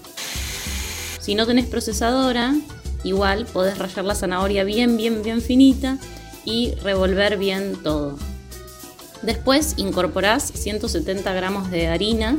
Si 1.20 1.36
no 1.36 1.46
tenés 1.46 1.66
procesadora, 1.66 2.56
igual 3.04 3.46
podés 3.46 3.78
rallar 3.78 4.06
la 4.06 4.16
zanahoria 4.16 4.64
bien, 4.64 4.96
bien, 4.96 5.22
bien 5.22 5.42
finita 5.42 5.98
y 6.46 6.74
revolver 6.82 7.38
bien 7.38 7.78
todo. 7.84 8.18
Después 9.22 9.74
incorporás 9.78 10.52
170 10.54 11.34
gramos 11.34 11.70
de 11.72 11.88
harina, 11.88 12.38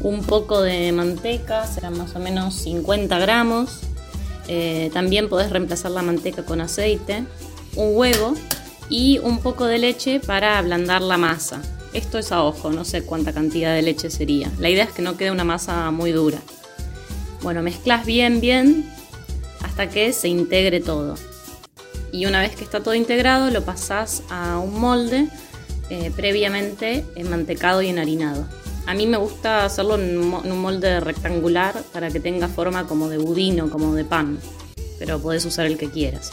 un 0.00 0.22
poco 0.22 0.62
de 0.62 0.92
manteca, 0.92 1.66
serán 1.66 1.98
más 1.98 2.14
o 2.14 2.20
menos 2.20 2.54
50 2.54 3.18
gramos. 3.18 3.80
Eh, 4.48 4.90
también 4.92 5.28
podés 5.28 5.50
reemplazar 5.50 5.90
la 5.90 6.02
manteca 6.02 6.44
con 6.44 6.60
aceite, 6.60 7.24
un 7.74 7.96
huevo 7.96 8.34
y 8.88 9.18
un 9.18 9.40
poco 9.40 9.66
de 9.66 9.78
leche 9.78 10.20
para 10.20 10.58
ablandar 10.58 11.02
la 11.02 11.16
masa. 11.16 11.60
Esto 11.92 12.18
es 12.18 12.30
a 12.30 12.42
ojo, 12.42 12.70
no 12.70 12.84
sé 12.84 13.02
cuánta 13.02 13.32
cantidad 13.32 13.74
de 13.74 13.82
leche 13.82 14.10
sería. 14.10 14.50
La 14.58 14.68
idea 14.68 14.84
es 14.84 14.92
que 14.92 15.02
no 15.02 15.16
quede 15.16 15.30
una 15.30 15.44
masa 15.44 15.90
muy 15.90 16.12
dura. 16.12 16.38
Bueno, 17.42 17.62
mezclas 17.62 18.06
bien, 18.06 18.40
bien 18.40 18.92
hasta 19.62 19.88
que 19.88 20.12
se 20.12 20.28
integre 20.28 20.80
todo. 20.80 21.16
Y 22.12 22.26
una 22.26 22.40
vez 22.40 22.54
que 22.54 22.64
está 22.64 22.82
todo 22.82 22.94
integrado, 22.94 23.50
lo 23.50 23.64
pasás 23.64 24.22
a 24.30 24.58
un 24.58 24.78
molde 24.78 25.28
eh, 25.90 26.10
previamente 26.14 27.04
enmantecado 27.14 27.82
y 27.82 27.88
enharinado. 27.88 28.46
A 28.86 28.94
mí 28.94 29.06
me 29.06 29.16
gusta 29.16 29.64
hacerlo 29.64 29.96
en 29.96 30.18
un 30.18 30.60
molde 30.60 31.00
rectangular 31.00 31.82
para 31.92 32.10
que 32.10 32.20
tenga 32.20 32.48
forma 32.48 32.86
como 32.86 33.08
de 33.08 33.18
budín 33.18 33.60
o 33.60 33.68
como 33.68 33.94
de 33.94 34.04
pan, 34.04 34.38
pero 34.98 35.18
podés 35.18 35.44
usar 35.44 35.66
el 35.66 35.76
que 35.76 35.90
quieras. 35.90 36.30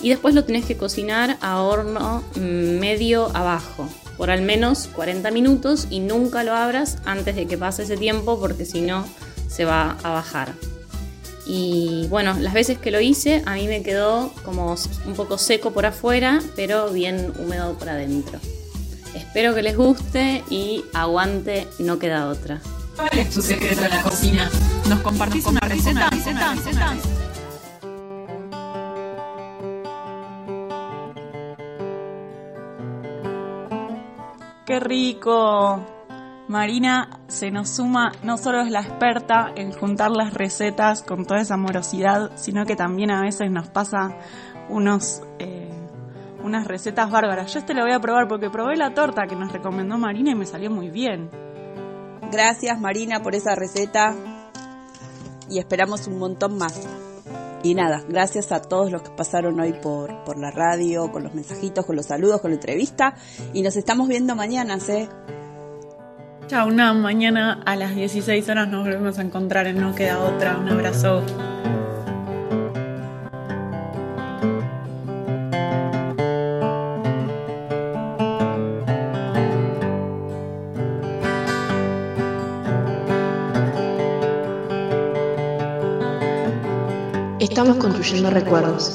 Y 0.00 0.08
después 0.08 0.34
lo 0.34 0.44
tenés 0.44 0.64
que 0.64 0.76
cocinar 0.76 1.36
a 1.40 1.60
horno 1.60 2.24
medio 2.34 3.34
abajo, 3.36 3.88
por 4.16 4.30
al 4.30 4.42
menos 4.42 4.88
40 4.94 5.30
minutos 5.30 5.86
y 5.90 6.00
nunca 6.00 6.44
lo 6.44 6.54
abras 6.54 6.98
antes 7.04 7.36
de 7.36 7.46
que 7.46 7.58
pase 7.58 7.82
ese 7.84 7.96
tiempo 7.96 8.40
porque 8.40 8.64
si 8.64 8.80
no 8.80 9.06
se 9.48 9.64
va 9.64 9.98
a 10.02 10.10
bajar. 10.10 10.54
Y 11.46 12.06
bueno, 12.08 12.34
las 12.38 12.54
veces 12.54 12.78
que 12.78 12.90
lo 12.90 13.00
hice 13.00 13.42
a 13.46 13.54
mí 13.54 13.66
me 13.68 13.82
quedó 13.82 14.32
como 14.44 14.76
un 15.06 15.14
poco 15.14 15.38
seco 15.38 15.72
por 15.72 15.86
afuera, 15.86 16.40
pero 16.56 16.90
bien 16.90 17.32
húmedo 17.38 17.74
por 17.74 17.88
adentro. 17.88 18.38
Espero 19.14 19.54
que 19.54 19.62
les 19.62 19.76
guste 19.76 20.42
y 20.48 20.84
aguante, 20.94 21.68
no 21.78 21.98
queda 21.98 22.28
otra. 22.28 22.60
¿Cuál 22.96 23.18
es 23.18 23.30
tu 23.30 23.42
secreto 23.42 23.82
en 23.82 23.90
la 23.90 24.02
cocina? 24.02 24.50
¿Nos 24.88 25.00
compartís, 25.00 25.46
una, 25.46 25.60
receta? 25.60 26.10
¡Qué 34.66 34.80
rico! 34.80 35.86
Marina 36.48 37.08
se 37.28 37.50
nos 37.50 37.70
suma, 37.70 38.12
no 38.22 38.36
solo 38.36 38.60
es 38.60 38.70
la 38.70 38.80
experta 38.80 39.52
en 39.56 39.72
juntar 39.72 40.10
las 40.10 40.34
recetas 40.34 41.02
con 41.02 41.24
toda 41.24 41.40
esa 41.40 41.54
amorosidad, 41.54 42.32
sino 42.36 42.66
que 42.66 42.76
también 42.76 43.10
a 43.10 43.22
veces 43.22 43.50
nos 43.50 43.68
pasa 43.68 44.16
unos... 44.68 45.22
Eh, 45.38 45.71
unas 46.42 46.66
recetas 46.66 47.10
bárbaras. 47.10 47.52
Yo 47.52 47.58
este 47.60 47.74
lo 47.74 47.82
voy 47.82 47.92
a 47.92 48.00
probar 48.00 48.28
porque 48.28 48.50
probé 48.50 48.76
la 48.76 48.94
torta 48.94 49.26
que 49.26 49.36
nos 49.36 49.52
recomendó 49.52 49.98
Marina 49.98 50.32
y 50.32 50.34
me 50.34 50.46
salió 50.46 50.70
muy 50.70 50.90
bien. 50.90 51.30
Gracias 52.30 52.80
Marina 52.80 53.22
por 53.22 53.34
esa 53.34 53.54
receta 53.54 54.14
y 55.48 55.58
esperamos 55.58 56.06
un 56.06 56.18
montón 56.18 56.56
más. 56.56 56.88
Y 57.62 57.74
nada, 57.74 58.02
gracias 58.08 58.50
a 58.50 58.60
todos 58.60 58.90
los 58.90 59.02
que 59.02 59.10
pasaron 59.10 59.60
hoy 59.60 59.72
por, 59.72 60.24
por 60.24 60.36
la 60.36 60.50
radio, 60.50 61.12
con 61.12 61.22
los 61.22 61.32
mensajitos, 61.32 61.86
con 61.86 61.94
los 61.94 62.06
saludos, 62.06 62.40
con 62.40 62.50
la 62.50 62.56
entrevista. 62.56 63.14
Y 63.52 63.62
nos 63.62 63.76
estamos 63.76 64.08
viendo 64.08 64.34
mañana, 64.34 64.78
¿eh? 64.88 65.08
Chao, 66.48 66.66
una 66.66 66.92
mañana 66.92 67.62
a 67.64 67.76
las 67.76 67.94
16 67.94 68.48
horas 68.48 68.68
nos 68.68 68.84
volvemos 68.84 69.18
a 69.18 69.22
encontrar 69.22 69.68
en 69.68 69.80
No 69.80 69.94
Queda 69.94 70.18
Otra. 70.18 70.58
Un 70.58 70.68
abrazo. 70.68 71.22
Construyendo 88.02 88.30
recuerdos, 88.30 88.94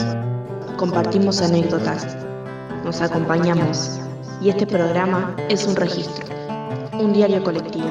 compartimos 0.76 1.42
anécdotas, 1.42 2.18
nos 2.84 3.00
acompañamos. 3.00 4.02
Y 4.42 4.50
este 4.50 4.68
programa 4.68 5.34
es 5.48 5.66
un 5.66 5.78
registro, 5.78 6.26
un 7.00 7.14
diario 7.14 7.42
colectivo, 7.42 7.88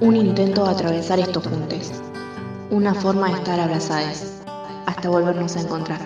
un 0.00 0.16
intento 0.16 0.64
de 0.64 0.70
atravesar 0.70 1.18
estos 1.18 1.46
juntos, 1.46 1.92
una 2.70 2.94
forma 2.94 3.28
de 3.28 3.34
estar 3.34 3.60
abrazadas 3.60 4.40
hasta 4.86 5.10
volvernos 5.10 5.54
a 5.54 5.60
encontrar. 5.60 6.00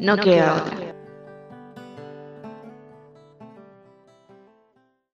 No 0.00 0.16
queda 0.16 0.56
otra. 0.56 0.75